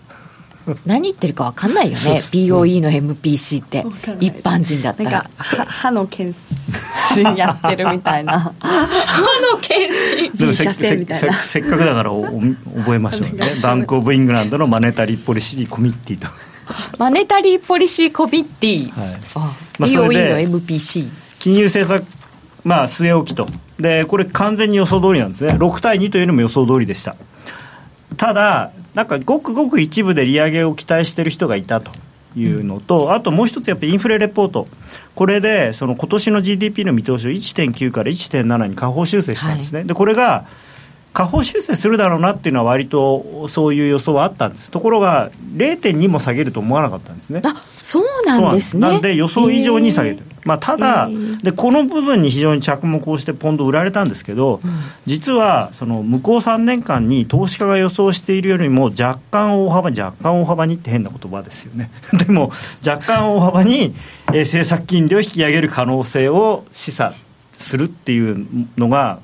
[0.86, 1.98] 何言ってるか分かんないよね。
[1.98, 2.32] そうそう。
[2.32, 3.86] BOE の MPC って。
[4.20, 6.36] 一般人だったなんら歯の検
[7.14, 8.54] 診やってるみたいな。
[8.60, 8.88] 歯
[9.54, 10.32] の検診。
[10.34, 10.64] でもせ
[11.60, 12.42] っかくだからおお
[12.80, 13.56] 覚えましょうね。
[13.62, 16.28] バンク・オブ・イングランドのマネタリー・ポリシー・コミッティと
[16.98, 19.22] マネタリーポリシーコミッティ、はい。
[19.36, 22.08] あまあそれ BOE での MPC 金融政策、
[22.64, 23.48] まあ、据え置きと、
[23.80, 27.16] でこれ、完全に予想通りなんですね、6対2というのも予想通りでした。
[28.18, 31.92] ただ、なんかごくごく一部で利上げを期待している人がいたと
[32.36, 34.68] いうのと、あともう一つ、やっぱりインフレレポート、
[35.14, 40.46] これでその今年の GDP の見通しを1.9から1.7に下方修正したんですね、でこれが、
[41.16, 44.70] 下方修正するだろうなっていうのは割とそういう予想はあったんです。
[44.70, 47.42] ところが0.2も下げると思わなかったんですね。
[47.46, 48.82] あそうなんですね。
[48.82, 51.08] なんで予想以上に下げてる、まあ、ただ、
[51.42, 54.72] でこの部分に非常に着目をしてポンド売られたんですけど、うん、
[55.06, 61.92] 実はその向こう3年間に投資家が予想しているよりも若干大幅若干大幅にって変な言葉ですよね。
[62.12, 62.52] でも
[62.86, 63.96] 若干大幅に、
[64.34, 67.14] えー、政策金利を引き上げる可能性を示唆
[67.54, 69.20] するっていうのが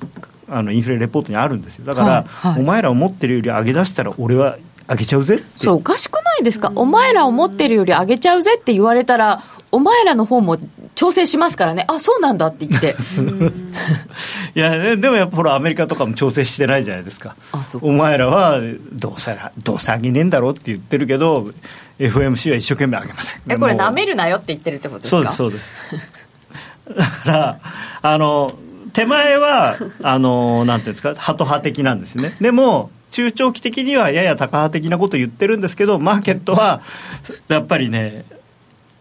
[0.54, 1.84] あのインフレレポートにあるんですよ。
[1.84, 5.76] だから、はいはい、お前ら思ってるより上げ出したら俺は上げちゃうぜそう。
[5.76, 10.58] おかしくないですか、お前ら思ってるより上げちゃうぜって言われたらお前らの方も
[10.94, 11.84] 調整しますからね。
[11.88, 12.94] あそうなんだって言って。
[14.54, 17.36] いやでもやっぱほらアメリカとかも調整してないじゃないですか。
[17.80, 18.60] お前らは
[18.92, 21.48] どうせどうせ上げねえんだろうって言ってるけど
[21.98, 23.40] FMC は一生懸命上げません。
[23.48, 25.32] えこれなめるなよって言ってるってことですか？
[25.32, 26.12] そうですそうです。
[26.96, 27.58] だから
[28.02, 28.52] あの
[28.92, 32.36] 手前は、あの、なんていうんですか、ハト派的なんですよね。
[32.40, 36.82] でも、中長期的にはやや高派的なことを言ってるんですけど、マーケットは、
[37.48, 38.24] やっぱりね、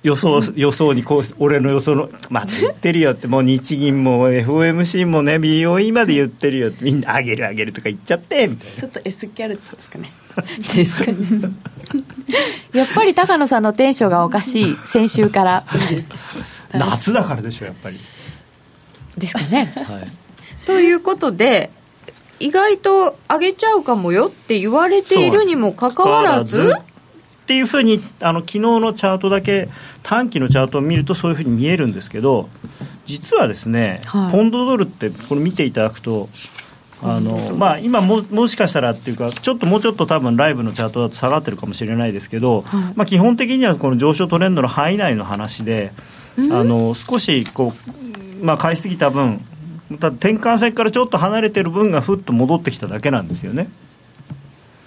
[0.03, 10.11] 予想予想にこう俺の予想のまあ言ってるよってもう日銀も FOMC もね BOE まで言ってるよみんな上げる上げるとか言っちゃってみたいなちょっと S キャルですかね。
[10.75, 11.17] ですかね。
[12.73, 15.65] やっぱり高野さんのテンションがおかしい先週から。
[16.73, 17.97] 夏だからでしょやっぱり
[19.17, 19.73] ですかね。
[19.75, 20.11] はい、
[20.65, 21.71] ということで
[22.39, 29.69] 意外と上げちゃうかもよって言われているにもかかわらずっていうふうにあの昨日のチャートだけ
[30.03, 32.49] 短期のチャートを見るとそういうふうに見えるんですけど
[33.05, 36.29] 実はですね、はい、ポンドドルってこれ見ていただくと
[37.03, 45.93] あのまあ、今も、もしかしたらっていうか、ちょっともうちょっと多分ライブのチャートだと下がってるかもしれないですけど、はい、まあ、基本的にはこの上昇トレンドの範囲内の話で、
[46.37, 47.91] あの少しこう
[48.41, 49.45] まあ、買いすぎた分
[49.99, 53.69] た転換線からちょっと離れてる分がふっと戻ってきただけなんですよね。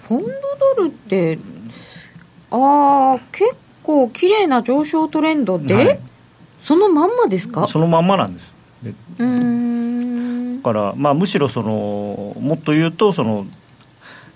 [0.07, 0.27] ポンド
[0.77, 1.39] ドルって
[2.51, 5.99] ああ結構綺麗な上昇トレンドで、はい、
[6.59, 7.67] そのまんまですか？
[7.67, 8.55] そのまんまなんです。
[9.19, 10.61] うん。
[10.61, 13.45] だから、まあ、むしろそのもっと言うとその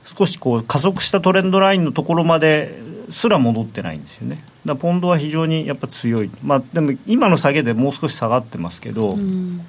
[0.05, 2.79] 少しこう加速したトレンドラインのところまで
[3.10, 4.38] すら戻ってないんですよね。
[4.65, 9.65] だポンドは非常にやっぱ強い、まあ、でも今の下げでもう少し下がってますけど、うん、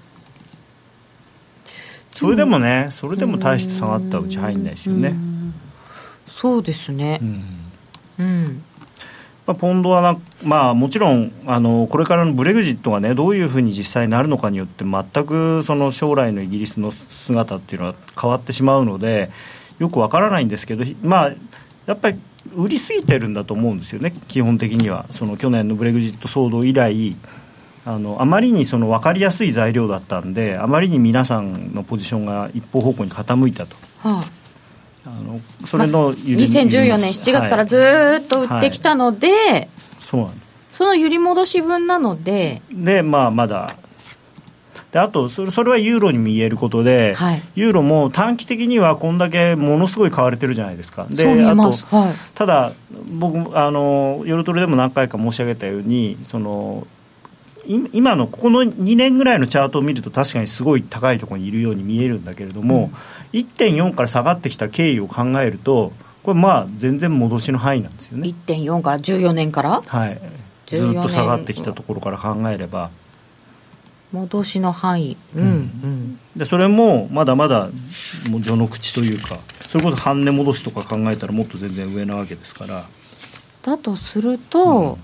[2.10, 5.14] それでもねそれでも大して下がったうち入んないですよね、
[6.28, 7.20] そうですね。
[8.18, 8.64] うん、うん。
[9.46, 19.30] まあ、ポンドはな、まあ、もちろんあのこれからのブレグジットが、ね、どういうふうに実際になるのかによって全くその将来のイギリスの姿っていうのは変わってしまうので
[19.78, 21.34] よくわからないんですけど、まあ、
[21.86, 22.20] やっぱり
[22.54, 25.06] 売りすぎてるんだと思うんですよね、基本的には。
[25.10, 27.14] その去年のブレグジット騒動以来、
[27.84, 33.76] あのあまりにその分かりやすい材料だったんで、あまりに皆さんのポジションが一方方向に傾いたと。
[33.98, 34.40] はあ
[35.06, 43.76] あのそれの、ま、2014年7月からずっと売ってきたので、はいはい、そうなんですその揺り戻し分なのでで、まあ、まだ
[44.92, 51.06] であとそれそれはユーロに見えることで、はい、ユーロも短期的にはこんだけものすごい買われてるじゃないですか。
[51.08, 52.72] であと、はい、ただ
[53.12, 56.86] 僕あの夜トレでも何回か申し上げたようにその
[57.66, 62.90] 今のここの2年ぐらいのチャートを見ると確かにすごい高いところにいるように見えるんだけれども、
[63.32, 65.92] うん、1.4から下がってきた経緯を考えると
[66.24, 68.28] これまあ全然戻しの範囲なんですよね。
[68.46, 69.82] 1.4から14年から？
[69.82, 70.20] はい。
[70.66, 72.90] ずっと下がってきたところから考えれば
[74.12, 77.70] 戻しの範囲、うん、うん、でそれもまだまだ
[78.28, 82.86] もう序の口というかそれこそ半値戻しとか考えたらもっと全然上なわけですから。
[83.62, 84.98] だとすると、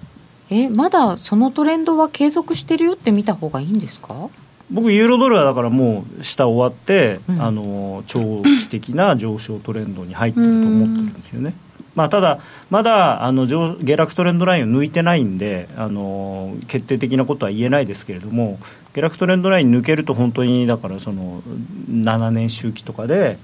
[0.50, 4.28] うん、えまだそのトレンドは継続してるよって見た方がいいんですか？
[4.68, 11.54] 僕ユーロドルはだからもう下終わって、うん、あの長期的な上昇トレンドに入ってると思ってるんですよね、
[11.96, 18.58] まあ、ただ、まだあの下落トレンドラインを抜いてないんであの決定的なことは言えないですけれども
[18.94, 21.42] 下落トレンドライン抜けると本当にだからその
[21.90, 23.38] 7年周期とかで、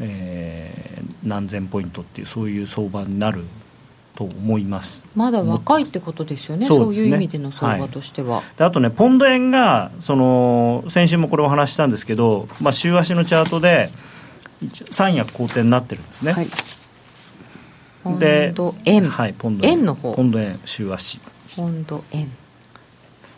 [0.00, 3.44] えー、何千ポイントっていうそういう相場になる
[4.16, 8.38] と思いますまだ若いってことですよね、そう、ね,、いう意味での相場としては。
[8.38, 13.90] はい、あとね、ポンド円がその先週もこれお話したんですけど、まあ、週足のチャートで
[14.90, 16.32] 三役好転になってるんですね。
[16.32, 16.48] はい
[18.02, 18.18] ポン
[18.54, 19.04] ド円。
[19.08, 19.84] はいポンド円。
[19.84, 20.14] の方。
[20.14, 21.20] ポンド円週足。
[21.56, 22.30] ポンド円。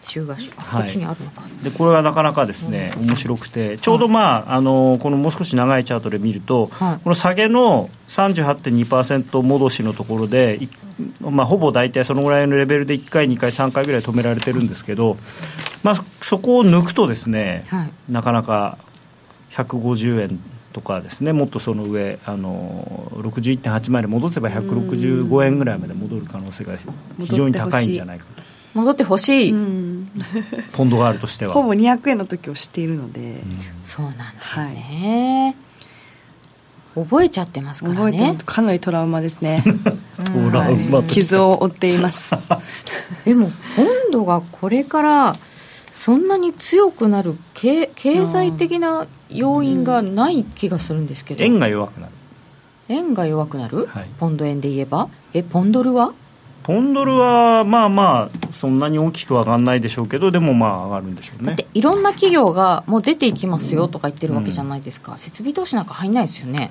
[0.02, 0.50] 週足。
[0.56, 1.42] はい、こっちにあるのか。
[1.62, 3.78] でこれはなかなかですね、面白くて。
[3.78, 10.60] ちょうどまああのこのもう少し長いチャートで見ると、はい、この下げの38.2%戻しのところで、
[11.20, 15.16] まあ、ほぼ大体そのぐらいのレベルで1回2回3回ぐらい止められてるんですけど、
[15.82, 18.78] まあ、そこを抜くとですね、はい、なかなか
[19.50, 20.40] 150円
[20.74, 26.76] とかですねもっとその上あの61.8まで戻せば165円ぐらいまで戻る可能性が
[27.20, 28.42] 非常に高いんじゃないかと。
[28.74, 29.54] 戻ってほしい、
[30.74, 31.54] ポンドガールとしては。
[31.54, 33.40] ほぼ200円の時を知っているので、うん、
[33.84, 35.56] そうなんだよね、
[36.96, 38.36] はい、覚えちゃってますからね。
[38.44, 39.62] かなりトラウマですね。
[40.26, 42.34] トラウマ、傷を負っています。
[43.24, 45.36] でもポンドがこれから
[46.04, 52.12] そんなに強くなる経経済的な要因がない気がするんですけど、円が弱くなる。
[52.90, 55.08] 円が弱くなる、はい、ポンド円で言えば？
[55.32, 56.12] えポンドルは？
[56.62, 61.46] ポンドルはまあまあそんなに大きく上がらないでしょうけどでもまあ上がるんでしょうね。
[61.46, 66.70] だっていろんな企業がもう出ていきますよとか言ってるわけじゃないですか、うん、設備投資なんか入んないですよね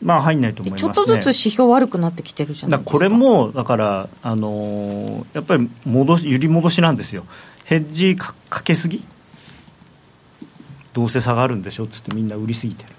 [0.00, 7.24] まあ入んないと思います、ね、ちょっとずつ指標悪くなってきてるじゃないこれもだからあのー、やっぱり戻し揺り戻しなんですよ。
[7.64, 9.04] ヘッジかかけすぎ？
[10.94, 11.84] どうせ下がるんでしょ？
[11.84, 12.90] っつってみんな売りすぎてる。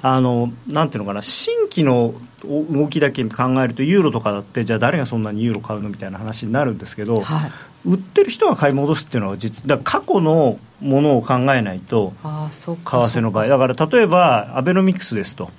[0.00, 1.22] あのなんていうのかな。
[1.22, 2.14] 新規の
[2.44, 5.88] 動きだけ考えるとユーロとかだってじゃあ誰がそんなにユーロ買うの？
[5.88, 7.50] みたいな話になるんですけど、はい、
[7.84, 13.48] 売ってる人が買い戻すっていうのは実だ過去のものを考えないと為替の場合。
[13.48, 15.50] だから例えばアベノミクスですと。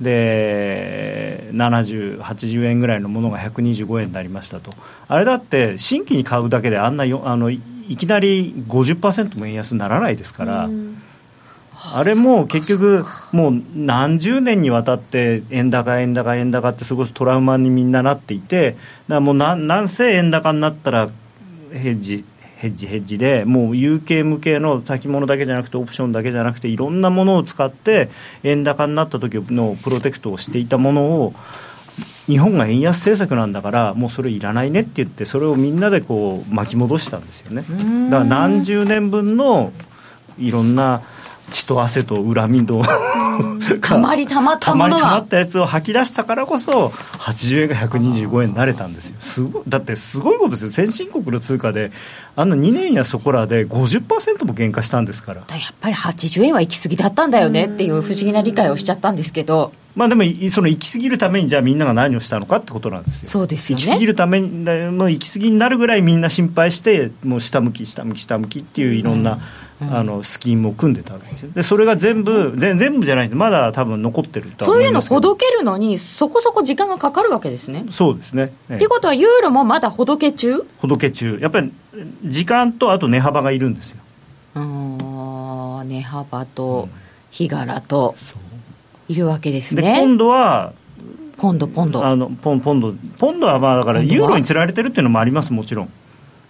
[0.00, 4.72] で70、80円ぐらいのものが125円になりましたと、
[5.06, 7.60] あれだって新規に買うだけであんなよあのい
[7.96, 10.68] きなり50%も円安にならないですから。
[11.92, 21.10] あれも結局、もう何十年にわたって円高、円高、円高ってすごくトラウマにみんななっていて、だからもうなんせ円高になったら
[21.78, 22.24] ヘッジ、
[22.56, 28.10] ヘッジヘッジでもう有形無形の先物だけじゃなくてオプションだけじゃなくていろんなものを使って
[28.42, 31.34] 円高になった時のプロテクトをしていたものを
[32.26, 37.62] 日本が円安政策なんだからもうそれいらないねって言ってそれをみんなでこう巻き戻したんですよね。
[38.10, 39.72] だから何十年分の
[40.38, 41.02] いろんな
[41.50, 42.82] 血と汗と恨みと
[43.80, 46.88] たまりたまったものがたまったやつを吐き出したからこそ
[47.18, 49.16] 80円が125円になれたんですよ。
[49.20, 50.70] すごだってすごいことですよ。
[50.70, 51.90] 先進国の通貨で
[52.36, 55.40] あんな2年やそこらで50%も減価したんですから。
[55.40, 55.48] やっ
[55.80, 63.30] ぱり80円は行き過ぎだったんだよねっていう不思議な理解をしちゃったんですけどまあでもその行き過ぎるためにじゃあみんなが何をしたのかってことなんですよ。
[63.30, 63.84] そうですよね。
[63.84, 64.48] 行き過ぎるために
[64.90, 69.38] もう行き過ぎになるぐらいみんな心配してもう下向き下向き下向きっていういろんな、
[69.80, 71.52] うん、あのスキームを組んでたわけですよ。
[71.52, 77.86] でそれが全部全全部じゃないですまだ多分残ってるとそういうのほどけるのにそこそこ時間がかかるわけですね。
[77.90, 78.52] そうですね。
[78.70, 80.66] ええ、っていうことはユーロもまだほどけ中？
[80.78, 81.38] ほどけ中。
[81.40, 81.72] やっぱり
[82.24, 83.98] 時間とあと値幅がいるんですよ。
[84.56, 86.88] あ値幅と
[87.30, 88.16] 日柄と。
[88.18, 88.38] そう
[89.08, 89.82] いるわけですね。
[89.82, 90.72] で今度は
[91.36, 92.04] ポンド、ポンド。
[92.04, 95.92] あのポンポンド、ポンドはまあだからユーロにつられてるっていうのもあります、もちろん。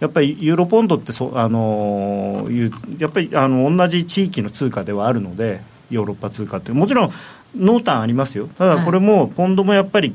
[0.00, 7.10] やっぱりユーロポンドってそ、あのいうやっぱりあの同じ地域の通貨ではあるので、ヨーロッパ通貨って、もちろん
[7.56, 10.14] 濃淡ありますよ、ただこれも、ポンドもやっぱり、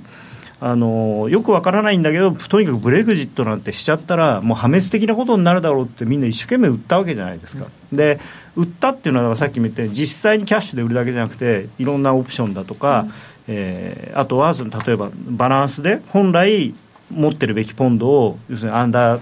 [0.62, 7.68] あのよくわからないんだけど、とにかくブレグジットなんてしちゃったら、もう破滅的なことになるだろうって、みんな一生懸命売ったわけじゃないですか。
[7.92, 8.20] うん、で
[8.60, 13.12] 売ったっていうのはさっきも言ったように実際にキャッシュで売るだけじゃなくていろんなオプションだとか、うん、
[13.48, 16.76] えー、あとはその例えばバランスで本来
[17.10, 19.22] 持ってるべきポンドを要するにアンダー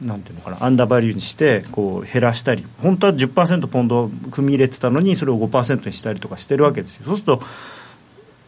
[0.00, 7.04] なんていうのかなアンダーバリューにしてこう減らしたり本当は10%ポンドを組み入れてたのにそれを5%にしたりとかしてるわけですよ。
[7.06, 7.42] そうすると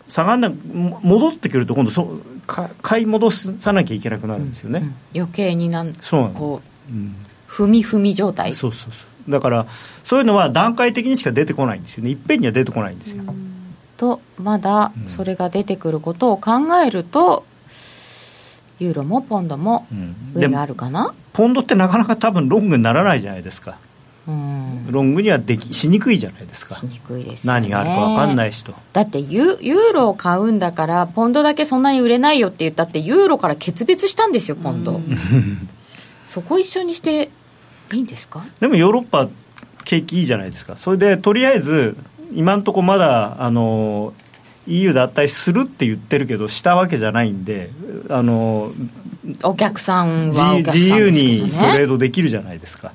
[0.08, 7.14] 下がんな戻ってくると今度そ買い戻さなきゃいけなくなるんですよね、うんうん、余計になんそうこう、うん、
[7.48, 8.52] 踏み踏み状態。
[8.52, 9.66] そうそうそうだから
[10.04, 12.10] そういうのは段階的にしか出てこないんですよね。
[12.10, 13.22] いっぺんには出てこないんですよ。
[13.96, 16.52] とまだそれが出てくることを考
[16.84, 17.44] えると、
[18.80, 19.86] ユーロもポンドも
[20.34, 23.78] 上があるかな、うん、ポンドってなかなか多分ロングにならないじゃないですか。
[24.26, 26.76] うん、ロングにはできしにくいじゃないですか。
[26.76, 35.00] しにくいです、ね、何があるか分かんない人だってユユーロを買うんだからポンドだけそんなに売れないよって言ったってユーロから決別したんですよポンド。
[36.24, 37.30] そこ一緒にして
[37.92, 38.44] いいんですか？
[38.60, 39.28] でもヨーロッパ
[39.84, 40.76] 景気いいじゃないですか。
[40.76, 41.96] それでとりあえず
[42.34, 44.14] 今のところまだあの
[44.66, 47.70] EU 脱退するって言ってるけどしたわけじゃないんで
[48.08, 48.72] あの
[49.42, 52.92] お客さんは、ね、自由にトレードできるじゃないですか。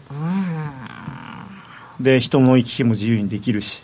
[2.00, 3.84] で人の行き来も自由にできるし。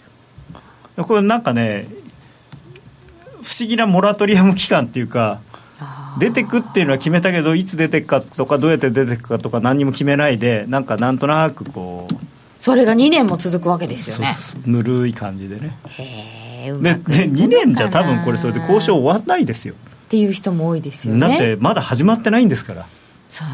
[0.96, 1.88] これなんかね
[3.42, 5.42] 不思議なモラトリアム期間っていうか
[6.20, 12.16] 出てくっていうのは決めたけどいつ出てくかとかどうやって出てくかとか何も決めないでなんかなんとなくこう
[12.60, 14.34] それが2年も続くわけですよね。
[14.66, 15.78] ぬるい感じでね。
[15.90, 19.74] へえで2年じゃ多分これそれで交渉終わんないですよ。
[19.74, 21.20] っていう人も多いですよね。
[21.20, 22.86] だってまだ始まってないんですから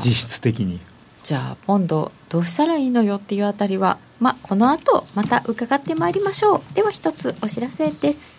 [0.04, 0.80] 実質的に。
[1.24, 6.74] じゃあポンドどうしたらいいのよっていうあたりはまあ、この後また伺ってまいりましょう。
[6.76, 8.39] では一つお知らせです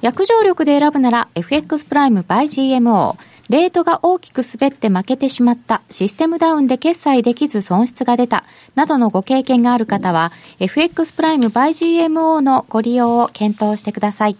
[0.00, 2.44] 約定力で選ぶなら FX プライム by
[2.78, 3.16] GMO
[3.48, 8.44] レートが大きく滑って負けてしまった、システムダウンで決済できず損失が出た、
[8.74, 11.70] などのご経験がある方は、FX プライム by
[12.08, 14.36] GMO のご利用を検討してください。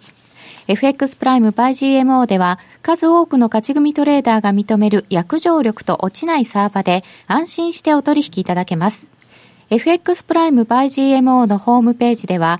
[0.67, 9.09] FX プライム by GMO では、数多くの勝ち組トレーダーが認める約定力と落ちないサーバで、安心してお取引いただけます。
[9.71, 10.85] FX プライム by
[11.19, 12.59] GMO のホームページでは、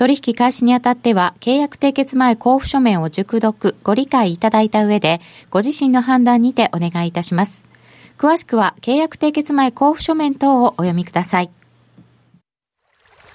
[0.00, 5.20] 取引開始にあたっては契約締結前交付書面を熟読、ご理解いただいた上で
[5.50, 7.68] ご自身の判断にてお願いいたします。
[8.16, 11.50] 詳しくは契約締結前交付書面等をお読みください。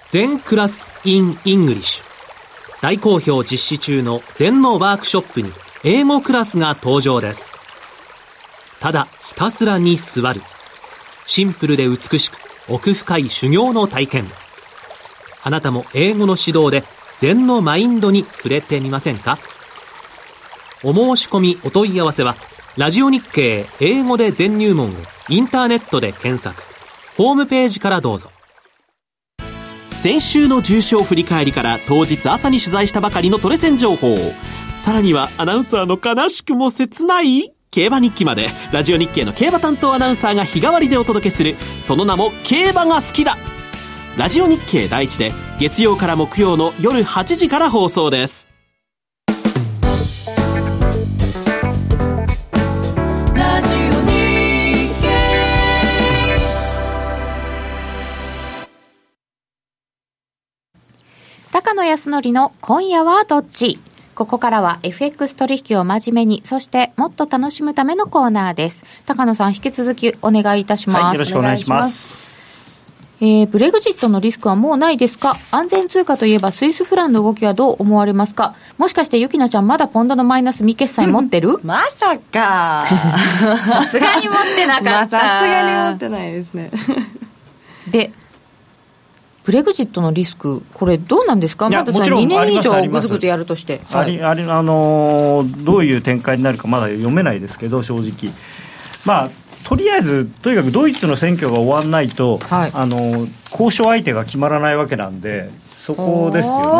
[0.08, 2.04] 禅クラス in English。
[2.82, 5.52] 大好評実施中の禅のワークショップに
[5.84, 7.52] 英語クラスが登場です。
[8.80, 10.42] ただひたすらに座る。
[11.26, 12.36] シンプルで美しく
[12.68, 14.24] 奥深い修行の体験。
[15.46, 16.82] あなたも英語の指導で
[17.20, 19.38] 禅のマインドに触れてみませんか？
[20.82, 22.34] お申し込みお問い合わせは
[22.76, 24.92] ラジオ日経英語で全入門を
[25.28, 26.60] インターネットで検索。
[27.16, 28.28] ホームページからどうぞ。
[29.92, 34.16] 先週の重賞振り返りから当日朝に取材したばかりのトレセン情報。
[34.74, 37.52] さらにはアナウンサーの悲しくも切ない？
[37.70, 43.36] 競馬日記まで、ラジオ日経の競馬担当アナウンサーが日替わりでお届けする、その名も競馬が好きだ。
[44.16, 48.48] ラジオ日経第一で月曜から木曜の夜8時から放送です。
[61.52, 63.78] 高野康則の今夜はどっち？
[64.14, 68.86] ここからは FX 取引を真面目に、そしてもっと楽しむためのコーナーです。
[69.04, 71.04] 高野さん、引き続きお願いいたします。
[71.04, 72.45] はい、よろしくお願いします。
[73.18, 75.38] えー、ブレグジットのリスクはもうないですか？
[75.50, 78.54] 安全通貨といえばスイスフランの動きはどう思われますか？
[78.76, 81.58] もしかしてゆきなちゃんまだポンドのマイナス未決済持ってる？
[81.64, 82.84] まさか
[83.56, 85.08] さすがに持ってなかった。
[85.08, 86.70] さすがに持ってないですね。
[87.90, 88.12] で、
[89.44, 93.80] ブレグジットのリスク、これ、どうなんですか、まだ2年以上ぐずぐずやるとして。
[93.92, 98.32] ありありあのー、どういう展開になるか、まだ読めないですけど、正直。
[99.04, 99.30] まあ
[99.68, 106.78] とりあえず、とにかくドイツの選挙が終わらないと、はい、あの交渉相手が決まらないわけなんで、そこですよ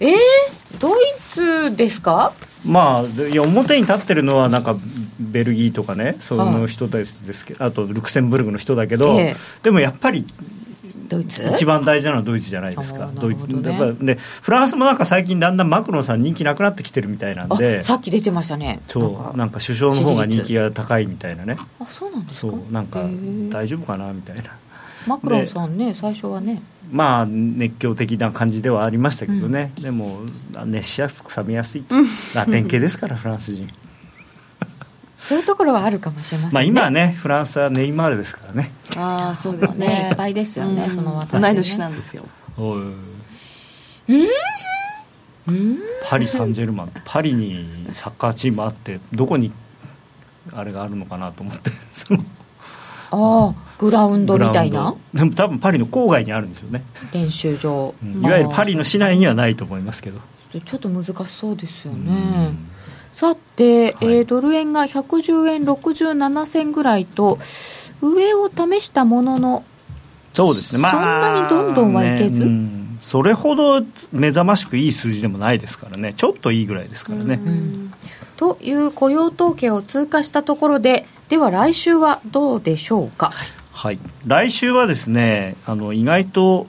[0.00, 0.08] ね。
[0.08, 2.32] えー、ドイツですか？
[2.64, 4.76] まあ、いや表に立ってるのはなんか
[5.20, 10.26] ベルギーとかねその人ですですけどあとルクセンブルクの人だけど、えー、でもやっぱり
[11.06, 11.42] ドイツ？
[11.52, 17.82] 一番大事なのはドイツじゃないですか、ドイツでフランスもなんか最近だんだんマクロンさん人気なくなってきてるみたいなんで。
[17.82, 18.80] さっき出てましたね。
[18.88, 21.56] そうなんか首相の方が人気が高いみたいなね。
[21.80, 22.48] あそうなんですか。
[22.48, 23.04] そうなんか
[23.50, 24.56] 大丈夫かなみたいな。
[25.06, 26.62] マクロンさんね最初はね。
[26.90, 30.20] まあ熱狂的な感じではありましたけどね、うん、でも
[30.66, 31.84] 熱しやすく冷めやすい。
[32.34, 33.68] ラテン系ですからフランス人
[35.26, 36.54] そういうところはあるかもしれませんね。
[36.54, 38.70] まあ今はね、フランスはネイマールですからね。
[38.96, 40.10] ああ、そうですね。
[40.10, 42.24] いっぱいですよね、その渡、ね、同い年なんですよ。
[42.56, 42.82] おい。
[45.48, 46.92] うん、パリ・サンジェルマン。
[47.04, 49.50] パリにサッカーチームあってどこに
[50.54, 51.72] あれがあるのかなと思って。
[51.92, 52.20] その
[53.10, 54.94] ああグラウンドみたいな？
[55.12, 56.84] でも多分パリの郊外にあるんですよね。
[57.12, 60.20] 練習場、うん、いわゆるパリの市内にはないと思いますけど。
[60.64, 62.68] ちょっと難しそうですよね、うん
[63.16, 67.38] さて、はい、えー、ドル円が110円67銭ぐらいと、
[68.02, 69.64] 上を試したものの、
[70.34, 77.40] そうですね、まあ、そんなにどんどんはいけず、ねうん、それほど目覚ましくいい数字でもないですからね、ちょっといいぐらいですからね。
[78.36, 83.32] という雇用統計を通過したところで、では来週はどうでしょうか？
[83.72, 86.66] はい、来週はですねあの意外と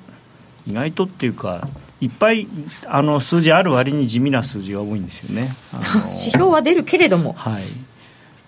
[0.65, 1.67] 意外とっていうか
[1.99, 2.47] いっぱい
[2.85, 5.55] あの数字ある割に地味な数字が多いんですよね。
[6.09, 7.33] 指標は出るけれども。
[7.33, 7.63] はい。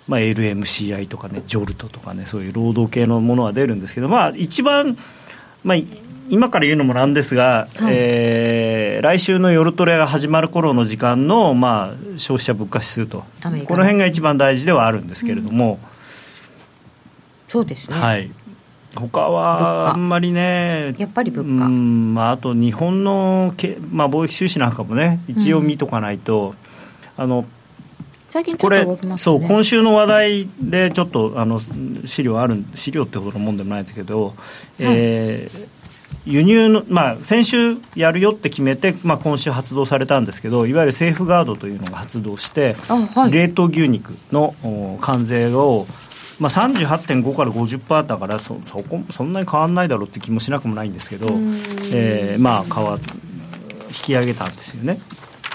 [0.07, 4.97] まあ、LMCI とかね、ジョルトとかね、そういう労働系のものは出るんですけど、まあ、一番、
[5.63, 5.77] まあ、
[6.29, 13.23] 今から言うのもなんですが、はい、えー、来週の夜トレが始まる頃の時間の、まあ、消費者物価指数と、
[13.67, 15.79] この辺が一番大事ではあるんですけれども、うん、
[17.47, 17.99] そうですね。
[17.99, 18.31] はい
[18.95, 26.55] 他はあんまりね、やっぱり物価、うんまあ、あと日本のけ、まあ、貿易収支なんかもね、一応見とかないと、
[27.17, 27.45] うん、あの
[28.29, 31.59] 最近ちょっと動きます、ね、そう今週の話題でちょっとあの
[32.05, 34.35] 資料ある資料ってほどのもんでもないですけど、はい、
[34.79, 35.79] えー
[36.25, 42.75] 輸入の、まあ、先週やるよって決めて、まあ、今週発動されたんですけどいわゆるセーフガードというのが発動して、
[43.15, 44.53] はい、冷凍牛肉の
[45.01, 45.87] 関税を
[46.39, 51.27] まあ、38.5から50%だからそそこそんなに変わらないだろうって気もしなくもないんですけど、
[51.93, 52.97] えー、まあ変わ
[53.87, 54.99] 引き上げたんですよね。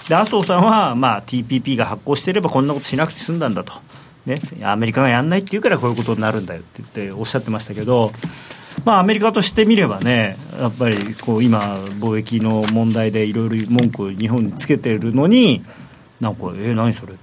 [0.08, 3.72] で麻生さんは、まあ、TPP が発行していればこんなことしなくて済んだんだと、
[4.26, 8.12] ね、アメリカがやんないっていうからこういうことになるんだよって言っておっしゃってましたけど、
[8.84, 11.58] まあ、アメリカとしてみればね、やっぱりこう今、
[12.00, 15.64] 貿易の問題でいろいろ文句を日本につけてるのに、
[16.20, 17.14] なんか、えー、何それ、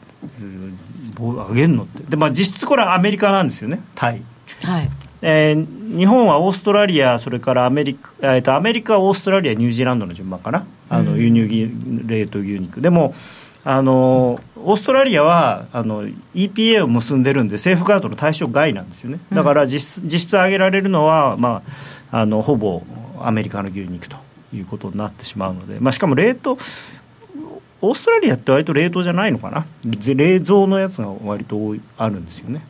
[1.21, 4.21] 上げるのって、でまあ、実質これはアメリカなんですよね、タイ。
[4.63, 4.89] はい。
[5.23, 11.47] えー、日本はオーストラリア、それからアメリカ、えー、とアメリカ、オーストラリア、ニュージーランドの順番かな、あの輸入
[12.05, 12.81] 冷凍牛肉。
[12.81, 13.13] でも
[13.63, 21.61] あのオーストラリアはあの EPA を結んでるんで、セーフガードの対象外なんですよね、だから実実質上げられるのは、ま
[22.11, 22.81] あ、あのほぼ
[23.19, 24.17] アメリカの牛肉と
[24.53, 26.57] いうことになってしまうので、まあ、しかも冷凍、
[27.81, 29.65] オーストラリアって割と冷凍じゃないのかな？
[29.83, 32.61] 冷蔵のやつが割とあるんですよね。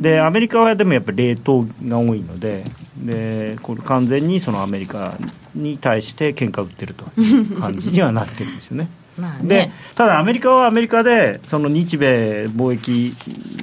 [0.00, 2.64] でアメリカはでもやっぱり冷凍が多いので
[2.98, 5.16] でこれ完全にそのアメリカ
[5.54, 8.88] に対して喧嘩売ってるという感じにはなってるんですよね。
[9.16, 13.14] まあね、でただアメリカはアメリカでその日米貿易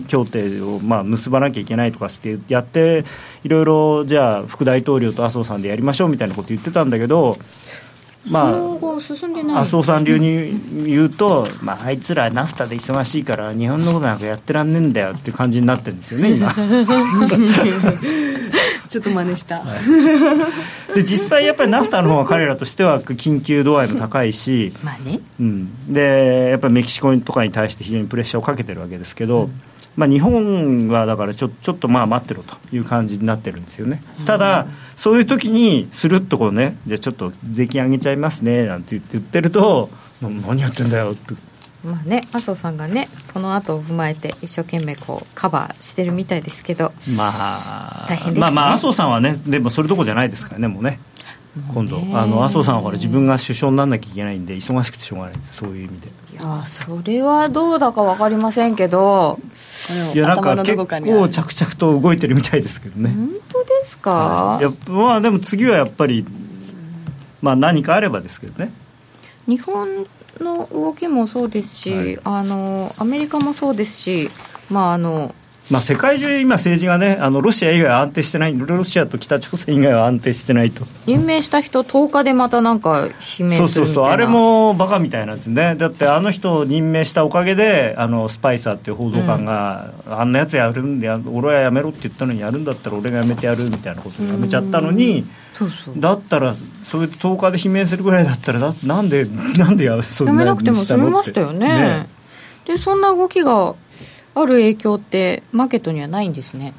[0.08, 3.06] 協定をまあ結ばなきゃいけないとかしてやって
[3.44, 7.38] いろいろじゃあ副大統領と麻生さんでやりましょうみたいなこと言ってたんだけど
[8.26, 8.54] まあ、
[9.60, 16.54] 麻生さん流に言うと、まあ、あいつらナフタで忙しいから日本のことなんかやってらんねえんだよっていう感じになってるんですよね今。
[18.88, 19.64] ちょっと真似した、は
[20.92, 29.62] い、で実際やっぱりナフタの方が彼らとしては緊急度合いも高いし、まあねうん、でやっぱりメキシコとかに対して非常にプレッシャーをかけてるわけですけど、うん
[29.96, 39.90] まあ、日本はだからちょちょっとまあ待ってろという感じになってるんですよね、ただ、そういう時にするっとこうね、じゃあちょっと税金上げちゃいますねなんて言ってると、
[40.22, 41.36] 何やってんだよって。
[41.84, 51.00] まあね、麻生さんがね、この後を踏まえて、一生懸命こうカバーしてるみたいですけど、まあ、大変です、ね、まあまあ、麻生さんはね、でもそれどころじゃないですからね、もうね。
[51.74, 59.40] 今度あの麻生さんはほら自分が首相にならなきゃいけないんで忙しくてしょうがないそういう意味でいやそれはどうだか分かりませんけど
[60.14, 63.10] いやなんか結構着々と動いてるみたいですけどね。
[63.10, 66.26] 本当ですか、はい、やまあでも次はやっぱり
[67.42, 68.72] まあ何かあればですけどね。
[69.48, 70.08] 日本
[70.40, 74.32] の動きもそうですし、はい、あのアメリカもそうですし
[74.70, 75.36] まああの
[75.74, 80.86] まあ、世界中、今、政治がね、あのロシア以外は安定してない、ロシアと北朝鮮以外は安定してないと。
[81.08, 83.10] 任命した人、10日でまたなんか、
[83.50, 95.26] そうそうそう、あれもバカみたいなんですね、だってあの人を任命したおかげで、あのスパイサーっていう報道官が、うん、あんなやつやるんで、俺はやめろって言ったのに、やるんだったら俺がやめてやるみたいなことをやめちゃったのに。
[95.54, 95.96] そうそう。
[95.98, 96.54] だったら、
[96.84, 99.26] それ10日で罷免するぐらいだったら、だなんで、
[99.58, 101.68] なんでやそんなやめなくても済みましたよね。
[101.68, 102.24] ね。
[102.66, 103.76] でそんな動きが
[104.36, 106.74] ある影響ってマーケットにはないんですね。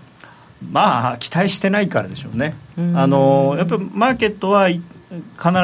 [0.71, 2.55] まあ期待してないからでしょうね。
[2.95, 4.83] あのやっぱりマーケットは必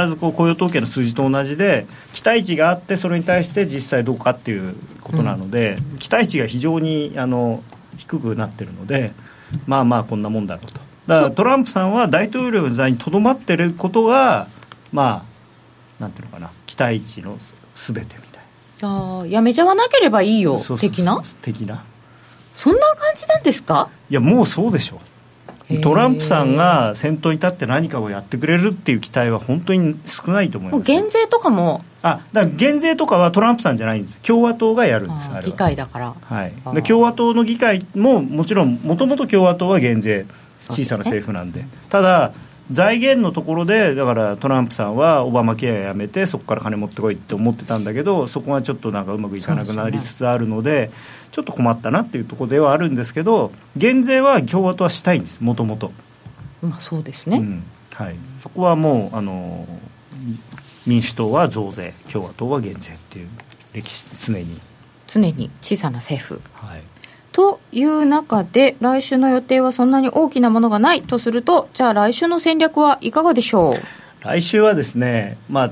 [0.08, 7.62] ずこう雇用統計の数字と同じで期待値があってそれに対して実際どうかっていうことなので、うん、期待値が非常にあの
[7.96, 9.12] 低くなってるので
[9.66, 10.80] まあまあこんなもんだろうと。
[11.06, 14.48] だからトランプさんは大統領在にとどまってることが
[14.92, 15.24] ま
[15.98, 17.36] あなんていうのかな期待値の
[17.74, 18.29] すべてみ
[18.82, 21.22] ああやめちゃわなければいいよ的な？
[21.42, 21.84] 的な。
[22.54, 23.88] そんな感じなんですか？
[24.08, 25.00] いやもうそうでしょ。
[25.82, 30.84] トランプさんが先頭に立って何かをやってくれるっていう期待は本当に少ないと思います。
[30.84, 31.84] 減税とかも？
[32.02, 34.18] あだから減税とかはトランプさんじゃないんです。
[34.18, 36.14] 共和党がやるんです議会だから。
[36.20, 36.52] はい。
[36.74, 40.26] で共和党の議会ももちろんもともと共和党は減税
[40.70, 42.32] 小さな政府なんで、ね、ただ
[42.70, 50.90] 財源のところでだからトランプさんはオバマケアやめてそこから金持ってこいって思ってたんだけどそこがちょっとなんかうまくいかなくなりつつあるので
[51.32, 55.92] ちょっと困ったなっていうところではあるんですけど減税は共和党はしたいんですもともと。
[56.62, 57.64] まあそうですね、うん、
[57.94, 59.66] はい、そこはもうあの
[60.86, 63.28] 民主党は増税共和党は減税っていう
[63.72, 64.60] 歴史常に。
[65.06, 66.82] 常に小さな政府、はい
[67.32, 73.74] という中で来週の予定はそんなに大きなものがないとするとじゃあ来週の戦略はいかがでしょう？
[74.24, 75.70] 来週はですねまあ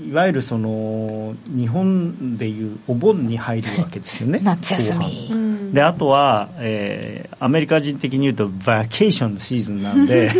[0.00, 5.30] いわゆるその日本でいうお盆に入るわけですよね 夏休み。
[5.72, 10.30] であとは、えー、アメリカ人的に言うとバケーションのシーズンなんで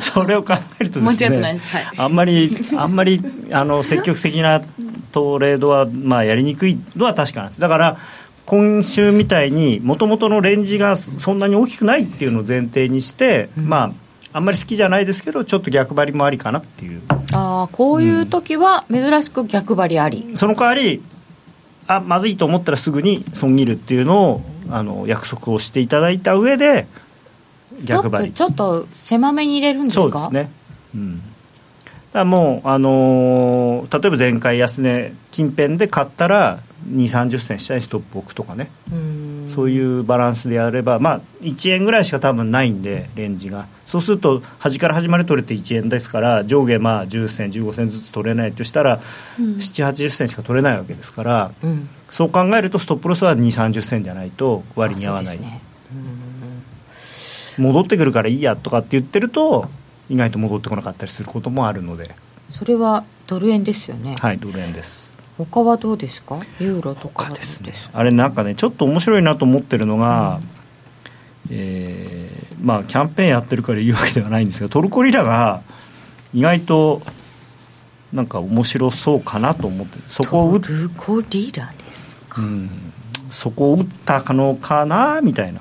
[0.00, 1.60] それを考えるとですね、はい、
[1.96, 4.60] あんまりあんまりあの積極的な
[5.12, 7.60] トレードは、まあ、やりにくいのは確かなんです。
[7.60, 7.96] だから
[8.44, 13.92] 今週みたいにもともとのレンジがそんなに大きくないっていうのを前提にして、うん、まあ
[14.32, 17.02] あんまり好きじゃないですけどちょっと逆張りもありかなっていう。
[17.32, 21.02] ああこういう時は珍しく逆張りあり、うん、その代わり
[21.86, 26.86] あまずいと思ったらすぐに損切るっていうのをあの約束をしていただいた上で
[27.84, 28.32] 逆張り。
[28.32, 30.02] ちょっと狭めに入れるんですか？
[30.02, 30.50] そうですね。
[30.94, 31.22] うん。
[32.12, 38.70] だもう、あのー、例えば前回安値近辺で買ったら2 3 0銭下にストップ置くとかね。
[39.46, 43.66] そういうバランスでやれば、まあ、1円ぐらいしか多分ないんでレンジが。
[43.84, 49.00] そうすると端から端まで取れて1円ですから上下まあ10銭15銭ずつ取れないとしたら、
[49.38, 55.60] うん、7 8 0銭しか取れないわけですから、うん、そう考えるとストップロスは2 3 0銭じゃないと割に合わない、ね、
[57.58, 59.68] 戻ってくるからいいやとかって言ってると
[60.08, 62.14] 意外と戻ってこなかったりすることもあるので。
[62.50, 64.16] それはドル円ですよね。
[64.18, 66.40] はいドル円です他はどうですか？
[66.58, 67.72] ユーロとかですね。
[67.92, 70.40] あれなんかねちょっと面白いなと思ってるのが、
[71.48, 75.62] うん、えー、まあキャンペーンやってるから言うわけではないんですがトルコリラが
[76.32, 77.02] 意外と
[78.12, 82.70] なんか面白そうかなと思ってそこを打トルコリラですか、うん、
[83.28, 85.60] そこを打ったのかなみたいな。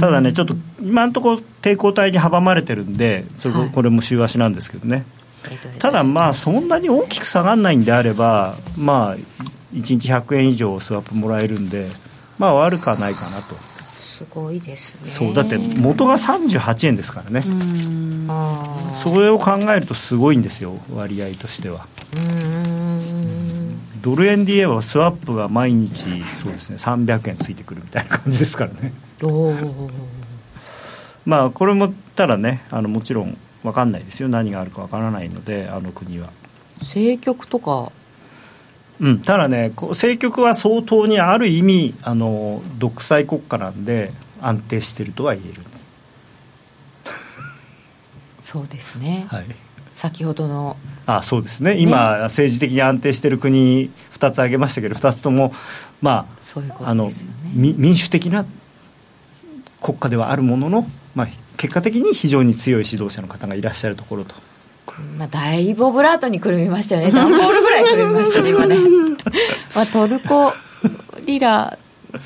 [0.00, 5.06] ただね、ちょっと今のところ抵抗体に阻まれてるんでそれ、これも週足なんですけどね、
[5.78, 9.20] ただまあそんなに大きく下がらないんであればまあ1
[9.72, 11.86] 日100円以上スワップもらえるんで
[12.38, 13.54] まあ悪くはないかなと。
[14.00, 15.00] すごいですね。
[15.10, 17.42] そうだって元が38円ですからね。
[18.94, 21.86] それを考えるとすごいんですよ割合としては。
[24.00, 26.04] ドル円で言えばスワップが毎日
[26.36, 28.92] そうですね300円ついてくるみたいな感じですからね。
[31.26, 33.36] まあこれもただねあのもちろん
[33.66, 34.28] 分かんないですよ。
[34.28, 36.30] 何があるか分からないのであの国は。
[36.80, 37.92] 政局とか？
[39.00, 39.20] うん。
[39.20, 45.62] ただね政局は相当にある意味あの独裁国家なんで安定してるとは言える。
[48.42, 49.26] そうですね。
[49.28, 49.46] はい。
[49.94, 51.78] 先ほどのあそうですね。
[51.78, 55.54] 今、ね、政治的に安定している国2つ挙げましたけど2つとも
[56.02, 56.26] ま
[56.84, 57.10] あ、ね、
[57.54, 58.44] 民主的な
[59.80, 64.34] 国家ではあるものの、まあ、結果的に非常に強い指導者の方がいらっしゃるところと。
[65.18, 68.76] まあ、だいぶオブラートにくるみましたよね、段ボールぐらいくるみましたね、今ね。
[69.74, 70.52] まあ、トルコ
[71.26, 71.78] リラ、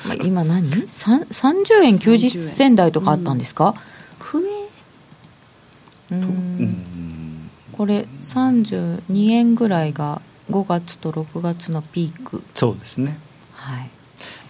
[0.05, 3.75] まあ、今何、何 ?30 円90銭台とかあったんですか、
[4.33, 4.47] うん、増
[6.11, 10.21] えうんこれ、32円ぐらいが
[10.51, 12.43] 5月と6月のピーク。
[12.53, 13.17] そうですね。
[13.53, 13.89] はい、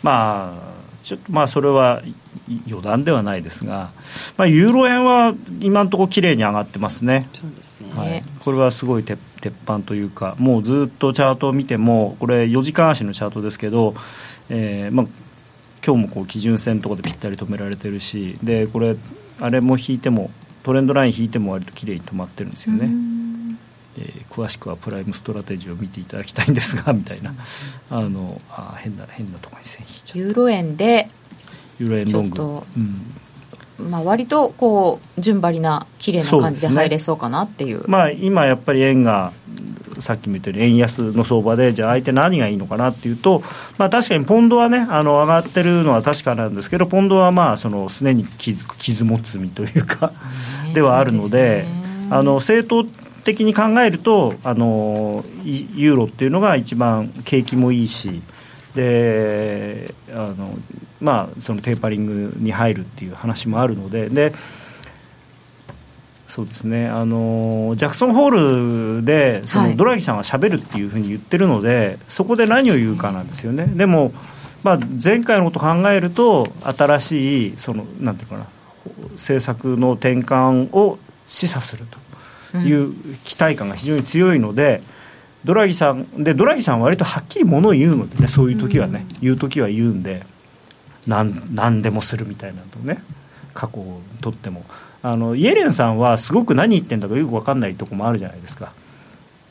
[0.03, 2.01] まあちょっとまあそれは
[2.67, 3.91] 余談ではないですが、
[4.37, 7.29] まあ、ユーロ円は今のところきれいに上がってますね。
[7.33, 13.95] そうですねはい、これはすごい鉄板というか、もうずっとチャートを見ても、これ、4時間足のチャートですけど、
[14.49, 15.05] えーまあ
[15.83, 18.95] 今日もこう基準線のところでぴったり止められてるし、でこれ、
[19.39, 20.29] あれも引いても、
[20.63, 22.91] トレンドライン引いても割ときれいに止まってるんですよね。
[23.97, 27.33] えー、詳しくはプライムストラテジーを見ていただきたいんですがみたいな、
[27.89, 31.09] あのあ変な変なところに線引いちゃうユーロ円で
[31.79, 33.89] ユーロ円ロング、うん。
[33.89, 39.33] まあ、割とこう順張りな綺麗な感じで入れそうかなっていう、ね、まあ、今やっぱり円が
[39.99, 43.41] さっきも言ったように円安の相場でじゃあ相手何がいいのかなっていうと、
[43.77, 50.13] まあ、確かにポンドはねあの上がってるのは確かなんですけどポンドはまあそのすねに傷傷もつ身というか
[50.73, 51.65] ではあるので、
[52.09, 52.85] あの正当
[53.23, 58.21] 的に考えるとあのユーロっていうのが一番景気もいいし
[58.75, 60.57] であの、
[60.99, 64.33] まあ、そのテーパリングに入るっていう話もあるのでで
[66.27, 73.65] そうですねあのジャクソンホールでそのドラギさんがしゃべるっていうふうに言ってるので、はい、そこで何を言うかなんですよね。
[73.67, 74.13] でも
[74.63, 78.47] まあ、前回のことを考えると新しいそのなんていうかな
[79.13, 81.97] 政策の転換を示唆すると
[82.57, 82.93] いう
[83.23, 84.81] 期待感が非常に強いので、
[85.43, 90.23] ドラギさんでドラギさんは割とはっきりものを言うのでねそういう時はね、言う時は言うんで
[91.07, 93.01] 何何でもするみたいなのね
[93.53, 94.63] 過去をとっても。
[95.03, 98.71] あのイエレンさんはすごく何言ってんだかよく分かんないとこもあるじゃないですか。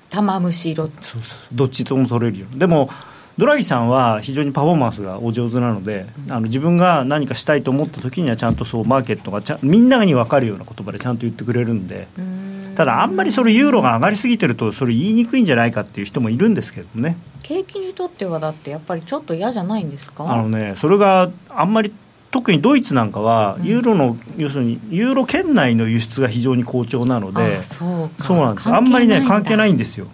[0.09, 0.91] 玉虫色。
[1.01, 2.47] そうそうどっちとも取れるよ。
[2.55, 2.89] でも
[3.37, 12.07] ドラギさんは非常にパフォーマンスがお上手なので、あの自分が何かしたいと思った時にはちゃんとそうマーケットがちゃみんなに分かるような言葉でちゃんと言ってくれるんで。
[12.21, 17.19] んただ、あんまりそれユーロが上がりすぎてると、それ言いにくいんじゃないかっていう人もいるんですけどね。
[17.43, 20.33] 景気にとってはだってやっぱりちょっと嫌じゃないんですか？
[20.33, 21.93] あのね、それがあんまり
[22.31, 30.07] 特にドイツなんかは、ユーロの、要するに、ユーロ圏内の輸出が非常に好調なので、そうそうなんです、あんまりね、関係ないんですよ。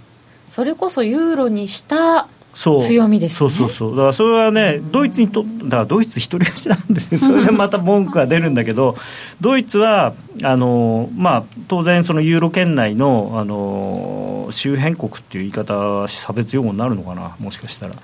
[0.51, 3.91] それこそユーロにした強みです、ね、そうそうそう。
[3.91, 8.97] だからそれはねドイツにとだからドイツ一人勝ちなんですよ それでまた文句が出るんだけど
[9.43, 17.95] ドイツはあの、まあ、当然そのユーロ圏内のあの周辺国っていう言い方は差別用語になるのかなもしかしたら。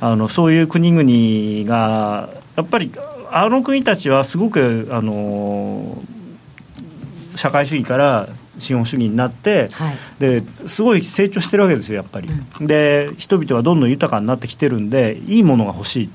[0.00, 2.90] あのそういう国々がやっぱり
[3.30, 5.98] あの国たちはすごくあの
[7.36, 8.28] 社会主義から
[8.58, 12.28] 資本主義になって、はい、ですごい成長してるわけですよ、やっぱり、
[12.60, 16.10] うん、で人々はどんどん豊かになってきてるんで、いいものが欲しい。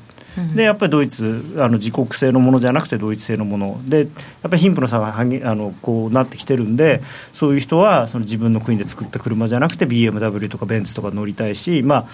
[0.56, 3.82] でやっぱりドイツあの自国製のものじゃなくてドイツ製のもの。
[3.86, 4.08] でやっ
[4.42, 7.02] ぱり貧富の差がはぎあのこうなってきてるんで
[7.34, 12.08] そういう人はその自分の国で作った車じゃなくて BMW とかベンツとか乗りたいし、まあ、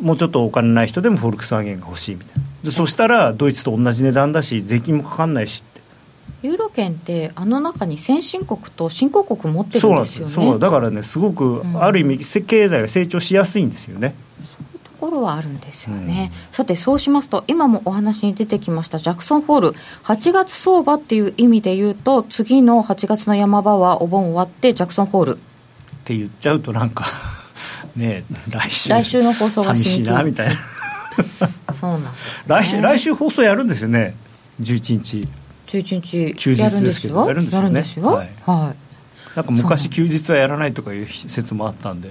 [0.00, 2.42] もうちょっとお金ない人でもフォルクスワーゲンが欲しいみたいな。
[2.64, 5.64] でそしたらドイツと同じ値段だし税金もかかんないし
[6.78, 10.32] ユーロ圏ってあの中に先進国と新興国持ってるんですよね。
[10.32, 19.74] そうだからねすごく、ある意味経済が成長しやすいんですよね、そういうところはあるんですよね、うん、さてそうしますと今もお話に出てきましたジャクソンホール。
[20.04, 25.32] 8月相場っていう意味で言うと次の8月の山場はお盆終わってジャクソンホール。
[25.32, 25.36] っ
[26.04, 27.06] て言っちゃうとなんか
[27.96, 30.54] ね来週来週の放送が寂しいなみたいな。
[31.74, 32.08] そうなん、ね、
[32.46, 34.14] 来週来週放送やるんですよね。
[34.60, 35.28] 11日
[35.68, 37.68] 11日休日ですけどやるんですよ。
[37.68, 37.84] ね。
[38.02, 42.10] はい、はい、なんか昔休日はやらないとかいう説もあったんで。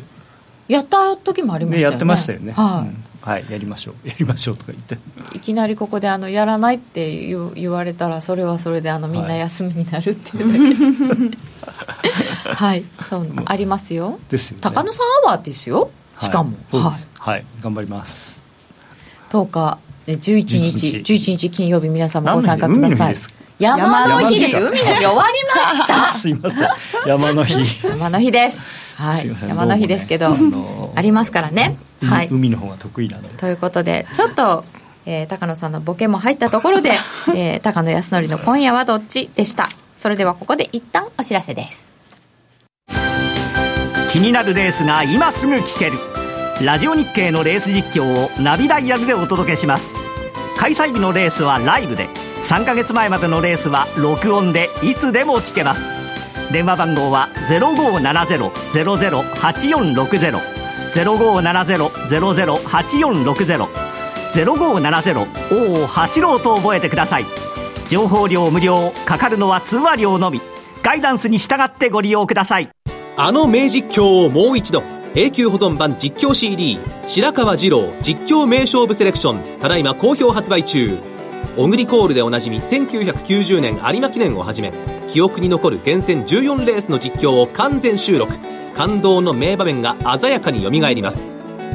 [0.68, 1.92] やった時もありましたよね。
[1.92, 2.52] やってましたよね。
[2.52, 3.04] はい、うん。
[3.22, 3.96] はい、やりましょう。
[4.08, 5.00] やりましょうとか言って。
[5.34, 11.32] いきなりここであのやらないって言言われたらそれはそれであのみんな休みになるっていう
[12.44, 14.20] はい、 はい、そうありますよ。
[14.30, 15.90] ですよ、ね、高野さんアワーですよ。
[16.20, 16.58] しかも。
[16.72, 18.40] はい、はい、頑張ります。
[19.30, 19.78] 10日
[20.08, 23.16] 11日11日金曜日皆様ご参加ください
[23.60, 24.58] 山の日です。
[24.58, 26.06] 海の日終わりました。
[26.14, 26.70] すいません。
[27.06, 27.56] 山の日。
[27.88, 28.62] 山の日です。
[28.96, 29.32] はい。
[29.48, 30.36] 山の日ですけど、
[30.96, 33.30] ありますからね、はい、海の方が得意なんで。
[33.30, 34.64] ということでちょっと
[35.10, 36.92] えー、高野さんのボケも入ったところで、
[37.34, 39.70] えー、高野康則の今夜はどっちでした。
[39.98, 41.96] それではここで一旦お知らせです。
[44.12, 45.94] 気になるレースが今すぐ聞ける。
[46.62, 49.86] ラジオ日経のレース実況をナビダイヤルでお届けします。
[50.58, 52.10] 開催日のレースはライブで
[52.48, 55.82] 3ヶ月前までのレースは録音でいつでも聞けます。
[56.50, 60.40] 電話番号は0570-008460
[60.94, 63.68] 0570-008460
[64.32, 67.26] 0570おお走ろうと覚えてください。
[67.90, 70.40] 情報量無料かかるのは通話料のみ。
[70.84, 72.70] ガイダンスに従ってご利用ください。
[73.18, 74.82] あの名実況をもう一度。
[75.16, 79.40] 永久保存版実況 CD 白川二郎実況名勝負セレクション。
[79.60, 80.98] ただいま好評発売中。
[81.58, 84.72] オグリコールでおなじみ1990年有馬記念をはじめ
[85.10, 88.32] 記憶に残る厳選14レースの実況を完全収録。
[88.76, 91.28] 感動の名場面が鮮やかによみがえります。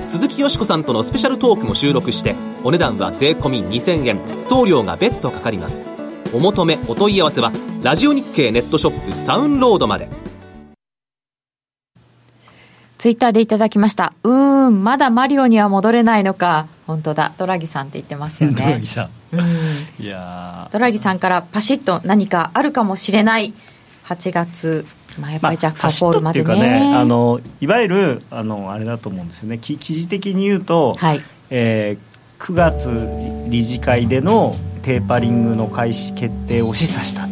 [0.06, 4.20] 鈴木よしこさんとのスペシャルトークも収録してお値段は税込2000円。
[4.44, 5.88] 送料が別途かかります。
[6.32, 7.50] お求めお問い合わせは
[7.82, 10.21] ラジオ日経ネットショップサウンロードまで。
[13.02, 14.12] ツイッターでいただきました。
[14.22, 16.68] うーん、まだマリオには戻れないのか。
[16.86, 18.54] 本当だ、ドラギさんって言ってますよね。
[18.54, 19.36] ドラギさん。
[19.36, 19.46] うん。
[19.98, 23.54] いやドラギさんからパシッと何かあるかもしれない。
[24.06, 24.86] 8月、
[25.18, 26.46] まあ、やっぱりジャクソンホールまでね。
[26.46, 29.58] まあ、ねあのいわゆるあのあれだと思うんですよね。
[29.58, 32.88] 記事的に言うと、はいえー、9月
[33.48, 37.28] 理事会でのテーパリングの開始決定を示唆した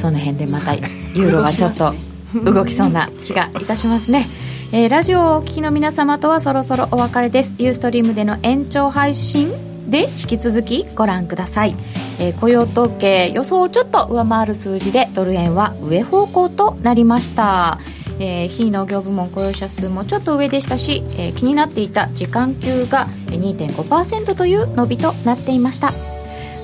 [0.00, 1.94] その辺でまたユーロはちょっと
[2.42, 4.24] 動きそうな気がいたしますね。
[4.72, 7.54] えー、ラジオをお聞きの皆様とはそろそろお別れです。
[7.58, 9.52] ユーストリームでの延長配信
[9.86, 11.76] で引き続きご覧ください、
[12.18, 17.78] えー、雇用統計予想をちょっと上回る数字でドル円は上方向となりました。
[18.20, 25.92] えー、非農業部門雇用者数もちょっと上でしたし、えー、気になっていた時間給が2.5%という伸びとなっていました。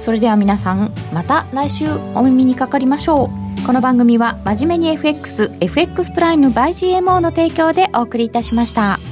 [0.00, 3.39] それでは皆さんまた来週お耳にかかりましょう。
[3.66, 9.09] この番組は真面目に FXFX プライム by GMO の提供でお送りいたしました。